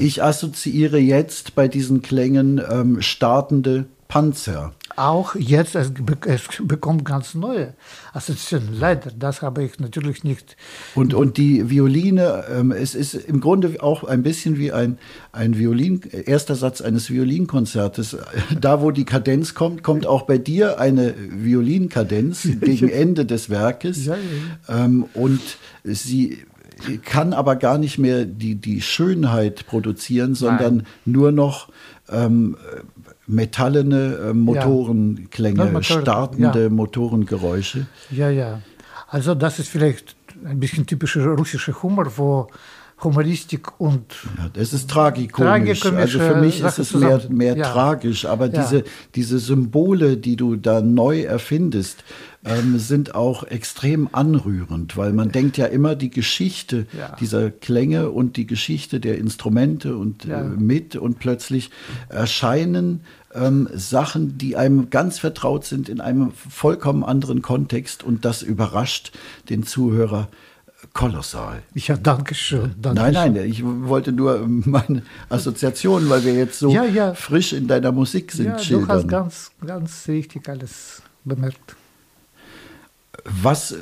Ich 0.00 0.22
assoziiere 0.22 0.98
jetzt 0.98 1.54
bei 1.54 1.66
diesen 1.68 2.02
Klängen 2.02 2.60
ähm, 2.70 3.00
startende 3.00 3.86
Panzer. 4.08 4.74
Auch 5.00 5.34
jetzt, 5.34 5.76
es, 5.76 5.92
es 6.26 6.42
bekommt 6.62 7.06
ganz 7.06 7.34
neue 7.34 7.72
Assoziationen. 8.12 8.78
Leider, 8.78 9.10
das 9.18 9.40
habe 9.40 9.64
ich 9.64 9.78
natürlich 9.78 10.24
nicht. 10.24 10.58
Und, 10.94 11.14
und 11.14 11.38
die 11.38 11.70
Violine, 11.70 12.44
ähm, 12.54 12.70
es 12.70 12.94
ist 12.94 13.14
im 13.14 13.40
Grunde 13.40 13.82
auch 13.82 14.04
ein 14.04 14.22
bisschen 14.22 14.58
wie 14.58 14.72
ein, 14.72 14.98
ein 15.32 15.56
Violin, 15.56 16.02
erster 16.26 16.54
Satz 16.54 16.82
eines 16.82 17.08
Violinkonzertes. 17.10 18.18
Da, 18.60 18.82
wo 18.82 18.90
die 18.90 19.06
Kadenz 19.06 19.54
kommt, 19.54 19.82
kommt 19.82 20.06
auch 20.06 20.22
bei 20.22 20.36
dir 20.36 20.78
eine 20.78 21.14
Violinkadenz 21.16 22.42
gegen 22.60 22.90
Ende 22.90 23.24
des 23.24 23.48
Werkes. 23.48 24.04
Ja, 24.04 24.16
ja. 24.16 24.84
Ähm, 24.84 25.06
und 25.14 25.40
sie 25.82 26.44
kann 27.04 27.32
aber 27.32 27.56
gar 27.56 27.78
nicht 27.78 27.96
mehr 27.96 28.26
die, 28.26 28.56
die 28.56 28.82
Schönheit 28.82 29.66
produzieren, 29.66 30.34
sondern 30.34 30.76
Nein. 30.78 30.86
nur 31.06 31.32
noch 31.32 31.68
ähm, 32.10 32.56
metallene 33.30 34.30
äh, 34.30 34.32
Motorenklänge, 34.32 35.72
ja. 35.72 35.82
startende 35.82 36.64
ja. 36.64 36.68
Motorengeräusche. 36.68 37.86
Ja, 38.10 38.30
ja. 38.30 38.60
Also 39.08 39.34
das 39.34 39.58
ist 39.58 39.68
vielleicht 39.68 40.16
ein 40.44 40.60
bisschen 40.60 40.86
typischer 40.86 41.24
russischer 41.26 41.82
Humor, 41.82 42.12
wo 42.16 42.48
Humoristik 43.02 43.80
und. 43.80 44.14
Ja, 44.36 44.50
das 44.52 44.72
ist 44.72 44.90
tragikomisch. 44.90 45.84
Also 45.86 46.18
für 46.18 46.36
mich 46.36 46.60
ist 46.62 46.78
es 46.78 46.94
mehr, 46.94 47.20
mehr 47.30 47.56
ja. 47.56 47.72
tragisch, 47.72 48.26
aber 48.26 48.46
ja. 48.46 48.62
diese, 48.62 48.84
diese 49.14 49.38
Symbole, 49.38 50.16
die 50.16 50.36
du 50.36 50.56
da 50.56 50.80
neu 50.82 51.22
erfindest, 51.22 52.04
ähm, 52.44 52.78
sind 52.78 53.14
auch 53.14 53.44
extrem 53.44 54.08
anrührend, 54.12 54.96
weil 54.96 55.12
man 55.12 55.30
denkt 55.30 55.56
ja 55.56 55.66
immer 55.66 55.94
die 55.94 56.10
Geschichte 56.10 56.86
ja. 56.96 57.16
dieser 57.20 57.50
Klänge 57.50 58.10
und 58.10 58.36
die 58.36 58.46
Geschichte 58.46 59.00
der 59.00 59.18
Instrumente 59.18 59.96
und 59.96 60.26
äh, 60.26 60.42
mit 60.42 60.96
und 60.96 61.18
plötzlich 61.18 61.70
erscheinen 62.08 63.02
ähm, 63.34 63.68
Sachen, 63.72 64.38
die 64.38 64.56
einem 64.56 64.90
ganz 64.90 65.18
vertraut 65.18 65.64
sind, 65.64 65.88
in 65.88 66.00
einem 66.00 66.32
vollkommen 66.32 67.04
anderen 67.04 67.42
Kontext 67.42 68.02
und 68.02 68.24
das 68.24 68.42
überrascht 68.42 69.12
den 69.48 69.64
Zuhörer 69.64 70.28
kolossal. 70.92 71.62
Ja, 71.74 71.96
danke 71.96 72.34
schön. 72.34 72.74
Danke 72.80 73.00
nein, 73.00 73.12
nein, 73.12 73.36
ich 73.36 73.62
wollte 73.64 74.12
nur 74.12 74.44
meine 74.46 75.02
Assoziation, 75.28 76.08
weil 76.08 76.24
wir 76.24 76.34
jetzt 76.34 76.58
so 76.58 76.70
ja, 76.70 76.84
ja. 76.84 77.14
frisch 77.14 77.52
in 77.52 77.68
deiner 77.68 77.92
Musik 77.92 78.32
sind, 78.32 78.46
ja, 78.46 78.58
schildern. 78.58 78.88
Du 78.88 78.94
hast 78.94 79.08
ganz, 79.08 79.50
ganz 79.64 80.08
richtig 80.08 80.48
alles 80.48 81.02
bemerkt. 81.24 81.76
Was, 83.24 83.74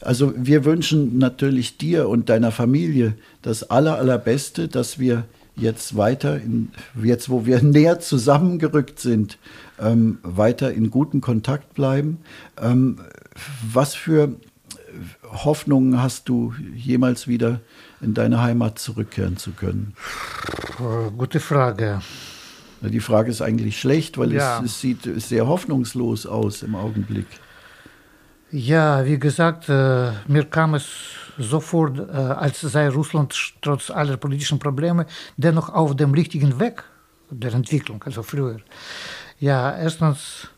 also 0.00 0.32
wir 0.36 0.64
wünschen 0.64 1.18
natürlich 1.18 1.76
dir 1.76 2.08
und 2.08 2.28
deiner 2.28 2.52
Familie 2.52 3.14
das 3.42 3.68
aller, 3.68 3.96
allerbeste, 3.96 4.68
dass 4.68 5.00
wir 5.00 5.24
jetzt 5.56 5.96
weiter, 5.96 6.36
in, 6.40 6.70
jetzt 7.02 7.28
wo 7.28 7.46
wir 7.46 7.62
näher 7.62 8.00
zusammengerückt 8.00 8.98
sind, 8.98 9.38
ähm, 9.78 10.18
weiter 10.22 10.72
in 10.72 10.90
gutem 10.90 11.20
Kontakt 11.20 11.74
bleiben. 11.74 12.18
Ähm, 12.60 13.00
was 13.62 13.94
für 13.94 14.36
Hoffnungen 15.30 16.02
hast 16.02 16.28
du, 16.28 16.54
jemals 16.74 17.28
wieder 17.28 17.60
in 18.00 18.14
deine 18.14 18.42
Heimat 18.42 18.78
zurückkehren 18.78 19.36
zu 19.36 19.52
können? 19.52 19.94
Gute 21.16 21.40
Frage. 21.40 22.00
Die 22.82 23.00
Frage 23.00 23.30
ist 23.30 23.42
eigentlich 23.42 23.78
schlecht, 23.78 24.16
weil 24.16 24.32
ja. 24.32 24.58
es, 24.58 24.72
es, 24.72 24.80
sieht 24.80 25.02
sehr 25.16 25.46
hoffnungslos 25.46 26.26
aus 26.26 26.62
im 26.62 26.74
Augenblick. 26.74 27.26
Ja, 28.50 29.04
wie 29.04 29.18
gesagt, 29.18 29.68
äh, 29.68 30.10
mir 30.26 30.44
kam 30.44 30.74
es 30.74 30.88
sofort, 31.40 31.98
äh, 31.98 32.12
als 32.12 32.60
sei 32.60 32.88
Russland 32.88 33.34
trotz 33.62 33.90
aller 33.90 34.16
politischen 34.16 34.58
Probleme 34.58 35.06
dennoch 35.36 35.68
auf 35.70 35.96
dem 35.96 36.12
richtigen 36.12 36.60
Weg 36.60 36.84
der 37.30 37.54
Entwicklung, 37.54 38.02
also 38.04 38.22
früher. 38.22 38.60
Ja, 39.38 39.76
erstens 39.76 40.48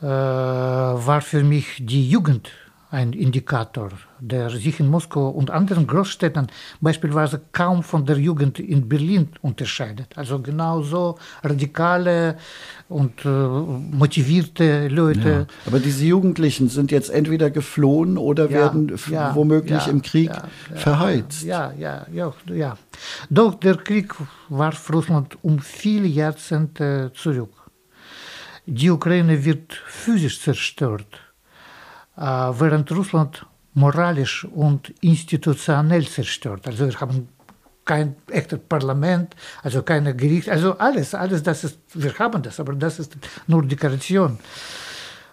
äh, 0.00 0.06
war 0.06 1.20
für 1.20 1.42
mich 1.42 1.78
die 1.78 2.08
Jugend 2.10 2.50
ein 2.96 3.12
Indikator, 3.12 3.90
der 4.20 4.48
sich 4.48 4.80
in 4.80 4.88
Moskau 4.88 5.28
und 5.28 5.50
anderen 5.50 5.86
Großstädten 5.86 6.46
beispielsweise 6.80 7.42
kaum 7.52 7.82
von 7.82 8.06
der 8.06 8.16
Jugend 8.16 8.58
in 8.58 8.88
Berlin 8.88 9.28
unterscheidet. 9.42 10.16
Also 10.16 10.40
genauso 10.40 11.18
radikale 11.44 12.38
und 12.88 13.22
äh, 13.26 13.28
motivierte 13.28 14.88
Leute. 14.88 15.30
Ja. 15.30 15.46
Aber 15.66 15.78
diese 15.78 16.06
Jugendlichen 16.06 16.70
sind 16.70 16.90
jetzt 16.90 17.10
entweder 17.10 17.50
geflohen 17.50 18.16
oder 18.16 18.44
ja, 18.44 18.50
werden 18.50 18.98
ja, 19.10 19.34
womöglich 19.34 19.86
im 19.88 20.00
Krieg 20.00 20.30
verheizt. 20.74 21.42
Ja, 21.42 21.74
ja, 21.78 22.06
ja, 22.10 22.32
ja. 22.48 22.78
Doch 23.28 23.56
der 23.56 23.76
Krieg 23.76 24.14
warf 24.48 24.90
Russland 24.90 25.36
um 25.42 25.58
viele 25.58 26.06
Jahrzehnte 26.06 27.12
zurück. 27.14 27.52
Die 28.64 28.88
Ukraine 28.90 29.44
wird 29.44 29.74
physisch 29.74 30.40
zerstört 30.40 31.25
während 32.16 32.90
Russland 32.92 33.46
moralisch 33.74 34.44
und 34.44 34.90
institutionell 35.02 36.06
zerstört. 36.06 36.66
Also 36.66 36.86
wir 36.86 37.00
haben 37.00 37.28
kein 37.84 38.16
echtes 38.30 38.58
Parlament, 38.68 39.36
also 39.62 39.82
keine 39.82 40.14
Gericht, 40.14 40.48
also 40.48 40.76
alles, 40.78 41.14
alles, 41.14 41.42
das 41.42 41.64
ist, 41.64 41.78
wir 41.94 42.18
haben 42.18 42.42
das, 42.42 42.58
aber 42.58 42.74
das 42.74 42.98
ist 42.98 43.16
nur 43.46 43.62
Dekoration. 43.64 44.38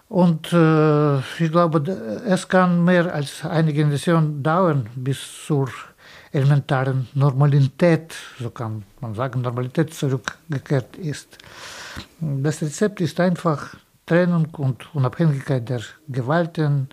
Und 0.08 0.52
äh, 0.52 1.18
ich 1.18 1.50
glaube, 1.50 1.90
es 2.26 2.46
kann 2.46 2.84
mehr 2.84 3.12
als 3.12 3.44
eine 3.44 3.72
Generation 3.72 4.42
dauern, 4.42 4.88
bis 4.94 5.18
zur 5.46 5.68
elementaren 6.30 7.08
Normalität, 7.14 8.14
so 8.38 8.50
kann 8.50 8.84
man 9.00 9.14
sagen, 9.14 9.40
Normalität 9.40 9.94
zurückgekehrt 9.94 10.96
ist. 10.96 11.38
Das 12.20 12.60
Rezept 12.60 13.00
ist 13.00 13.18
einfach 13.18 13.76
Trennung 14.06 14.48
und 14.56 14.94
Unabhängigkeit 14.94 15.68
der 15.68 15.80
Gewalten, 16.08 16.88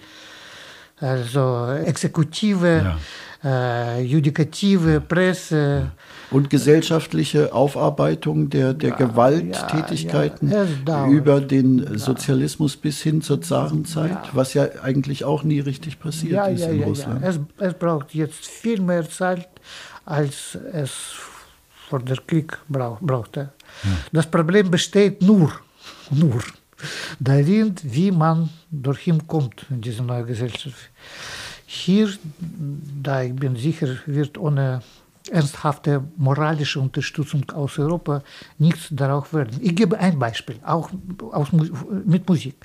also 1.00 1.68
Exekutive, 1.84 2.96
ja. 3.44 3.98
äh, 3.98 4.02
Judikative, 4.04 5.02
Presse. 5.02 5.90
Ja. 5.90 5.92
Und 6.30 6.50
gesellschaftliche 6.50 7.54
Aufarbeitung 7.54 8.50
der, 8.50 8.74
der 8.74 8.92
ja, 8.92 8.96
Gewalttätigkeiten 8.96 10.54
über 11.10 11.42
den 11.42 11.98
Sozialismus 11.98 12.78
bis 12.78 13.02
hin 13.02 13.22
zur 13.22 13.42
Zarenzeit, 13.42 14.18
was 14.34 14.54
ja 14.54 14.68
eigentlich 14.84 15.26
auch 15.26 15.44
nie 15.44 15.60
richtig 15.60 16.00
passiert 16.00 16.48
ist 16.50 16.66
in 16.66 16.84
Russland. 16.84 17.24
Es, 17.24 17.40
es 17.58 17.74
braucht 17.74 18.14
jetzt 18.14 18.46
viel 18.46 18.80
mehr 18.80 19.10
Zeit, 19.10 19.50
als 20.06 20.58
es 20.72 20.92
vor 21.90 22.00
der 22.00 22.18
Krieg 22.26 22.58
brauchte. 22.70 23.50
Das 24.14 24.28
Problem 24.28 24.72
besteht 24.72 25.22
nur, 25.22 25.52
nur 26.12 26.42
darin, 27.20 27.76
wie 27.84 28.12
man 28.12 28.50
durch 28.70 29.08
ihn 29.08 29.28
kommt 29.28 29.66
in 29.70 29.82
diese 29.82 30.04
neue 30.04 30.26
Gesellschaft. 30.26 30.90
Hier, 31.66 32.10
da 33.02 33.24
ich 33.24 33.34
bin 33.34 33.56
sicher, 33.56 33.88
wird 34.06 34.38
ohne 34.38 34.82
ernsthafte 35.30 36.04
moralische 36.18 36.80
Unterstützung 36.80 37.50
aus 37.52 37.78
Europa 37.78 38.24
nichts 38.58 38.88
darauf 38.92 39.34
werden. 39.34 39.58
Ich 39.62 39.76
gebe 39.76 39.98
ein 39.98 40.18
Beispiel, 40.18 40.58
auch 40.64 40.90
aus, 41.32 41.50
mit 42.06 42.28
Musik. 42.28 42.56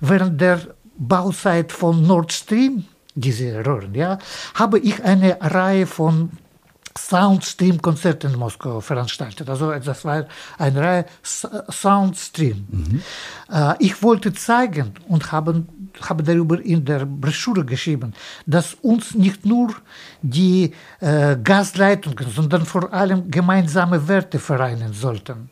Während 0.00 0.40
der 0.40 0.60
Bauzeit 0.98 1.72
von 1.72 2.06
Nord 2.06 2.32
Stream, 2.32 2.84
diese 3.14 3.64
Röhren, 3.64 3.94
ja, 3.94 4.18
habe 4.54 4.78
ich 4.78 5.02
eine 5.02 5.38
Reihe 5.40 5.86
von 5.86 6.30
Soundstream-Konzert 6.98 8.24
in 8.24 8.36
Moskau 8.36 8.80
veranstaltet. 8.80 9.48
Also 9.48 9.72
das 9.72 10.04
war 10.04 10.26
eine 10.58 10.80
Reihe 10.80 11.04
Soundstream. 11.22 12.66
Mhm. 12.68 13.02
Äh, 13.50 13.74
ich 13.78 14.02
wollte 14.02 14.32
zeigen 14.32 14.92
und 15.08 15.30
habe, 15.30 15.64
habe 16.02 16.22
darüber 16.22 16.60
in 16.60 16.84
der 16.84 17.06
Broschüre 17.06 17.64
geschrieben, 17.64 18.12
dass 18.46 18.74
uns 18.74 19.14
nicht 19.14 19.46
nur 19.46 19.74
die 20.22 20.72
äh, 21.00 21.36
Gasleitungen, 21.42 22.26
sondern 22.30 22.66
vor 22.66 22.92
allem 22.92 23.30
gemeinsame 23.30 24.06
Werte 24.08 24.38
vereinen 24.38 24.92
sollten. 24.92 25.50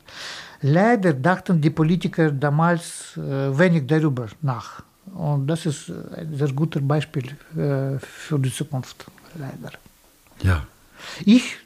Leider 0.60 1.12
dachten 1.12 1.60
die 1.60 1.70
Politiker 1.70 2.32
damals 2.32 3.16
äh, 3.16 3.56
wenig 3.56 3.86
darüber 3.86 4.26
nach. 4.42 4.82
Und 5.14 5.46
das 5.46 5.66
ist 5.66 5.90
ein 6.16 6.34
sehr 6.36 6.52
gutes 6.52 6.86
Beispiel 6.86 7.28
äh, 7.56 7.98
für 8.00 8.38
die 8.38 8.52
Zukunft, 8.52 9.06
leider. 9.38 9.72
Ja. 10.42 10.66
Ich 11.24 11.56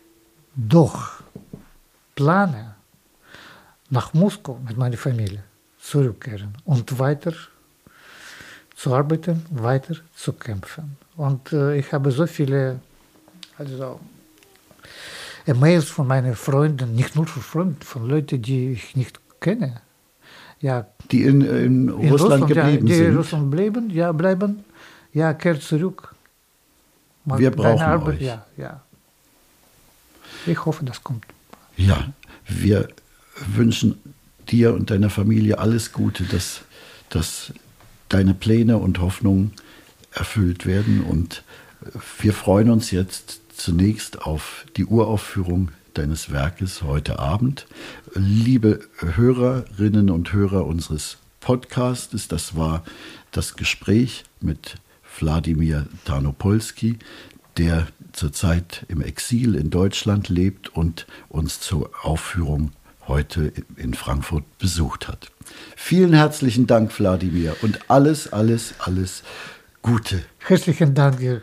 doch 0.54 1.22
plane, 2.14 2.74
nach 3.90 4.14
Moskau 4.14 4.58
mit 4.66 4.76
meiner 4.76 4.96
Familie 4.96 5.42
zurückkehren 5.78 6.56
und 6.64 6.98
weiter 6.98 7.34
zu 8.74 8.94
arbeiten, 8.94 9.44
weiter 9.50 9.96
zu 10.14 10.32
kämpfen. 10.32 10.96
Und 11.16 11.52
äh, 11.52 11.76
ich 11.76 11.92
habe 11.92 12.10
so 12.10 12.26
viele 12.26 12.80
also, 13.58 14.00
E-Mails 15.46 15.88
von 15.90 16.06
meinen 16.06 16.34
Freunden, 16.34 16.94
nicht 16.94 17.14
nur 17.16 17.26
von 17.26 17.42
Freunden, 17.42 17.82
von 17.82 18.08
Leuten, 18.08 18.40
die 18.40 18.72
ich 18.72 18.96
nicht 18.96 19.20
kenne. 19.40 19.82
Ja, 20.60 20.86
die 21.10 21.24
in, 21.24 21.40
in, 21.40 21.48
in 21.48 21.90
Russland, 21.90 22.12
Russland, 22.12 22.48
geblieben 22.48 22.86
ja, 22.86 22.92
die 22.92 22.94
sind. 22.94 23.06
in 23.08 23.16
Russland 23.16 23.50
bleiben, 23.50 23.90
ja, 23.90 24.12
bleiben. 24.12 24.64
Ja, 25.12 25.34
kehrt 25.34 25.62
zurück. 25.62 26.14
Mal 27.24 27.38
Wir 27.38 27.50
brauchen 27.50 27.82
Arbeit, 27.82 28.16
euch. 28.16 28.22
Ja, 28.22 28.46
ja. 28.56 28.80
Ich 30.46 30.64
hoffe, 30.64 30.84
das 30.84 31.02
kommt. 31.02 31.24
Ja, 31.76 32.12
wir 32.46 32.88
wünschen 33.54 33.98
dir 34.50 34.74
und 34.74 34.90
deiner 34.90 35.10
Familie 35.10 35.58
alles 35.58 35.92
Gute, 35.92 36.24
dass, 36.24 36.62
dass 37.08 37.52
deine 38.08 38.34
Pläne 38.34 38.78
und 38.78 38.98
Hoffnungen 39.00 39.52
erfüllt 40.12 40.66
werden. 40.66 41.02
Und 41.02 41.42
wir 42.20 42.32
freuen 42.32 42.70
uns 42.70 42.90
jetzt 42.90 43.40
zunächst 43.56 44.22
auf 44.22 44.66
die 44.76 44.84
Uraufführung 44.84 45.70
deines 45.94 46.30
Werkes 46.30 46.82
heute 46.82 47.18
Abend. 47.18 47.66
Liebe 48.14 48.80
Hörerinnen 48.98 50.10
und 50.10 50.32
Hörer 50.32 50.66
unseres 50.66 51.18
Podcasts, 51.40 52.28
das 52.28 52.56
war 52.56 52.84
das 53.30 53.56
Gespräch 53.56 54.24
mit 54.40 54.76
Wladimir 55.18 55.86
Tarnopolski, 56.04 56.98
der 57.56 57.86
zurzeit 58.12 58.84
im 58.88 59.02
Exil 59.02 59.54
in 59.54 59.70
Deutschland 59.70 60.28
lebt 60.28 60.68
und 60.68 61.06
uns 61.28 61.60
zur 61.60 61.90
Aufführung 62.02 62.72
heute 63.08 63.52
in 63.76 63.94
Frankfurt 63.94 64.44
besucht 64.58 65.08
hat. 65.08 65.30
Vielen 65.76 66.12
herzlichen 66.12 66.66
Dank, 66.66 66.98
Wladimir, 66.98 67.56
und 67.62 67.90
alles, 67.90 68.32
alles, 68.32 68.74
alles 68.78 69.22
Gute. 69.82 70.24
Herzlichen 70.38 70.94
Dank. 70.94 71.42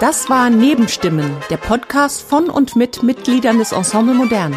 Das 0.00 0.30
war 0.30 0.48
Nebenstimmen, 0.50 1.36
der 1.50 1.58
Podcast 1.58 2.22
von 2.22 2.48
und 2.48 2.74
mit 2.74 3.02
Mitgliedern 3.02 3.58
des 3.58 3.72
Ensemble 3.72 4.14
Modern. 4.14 4.56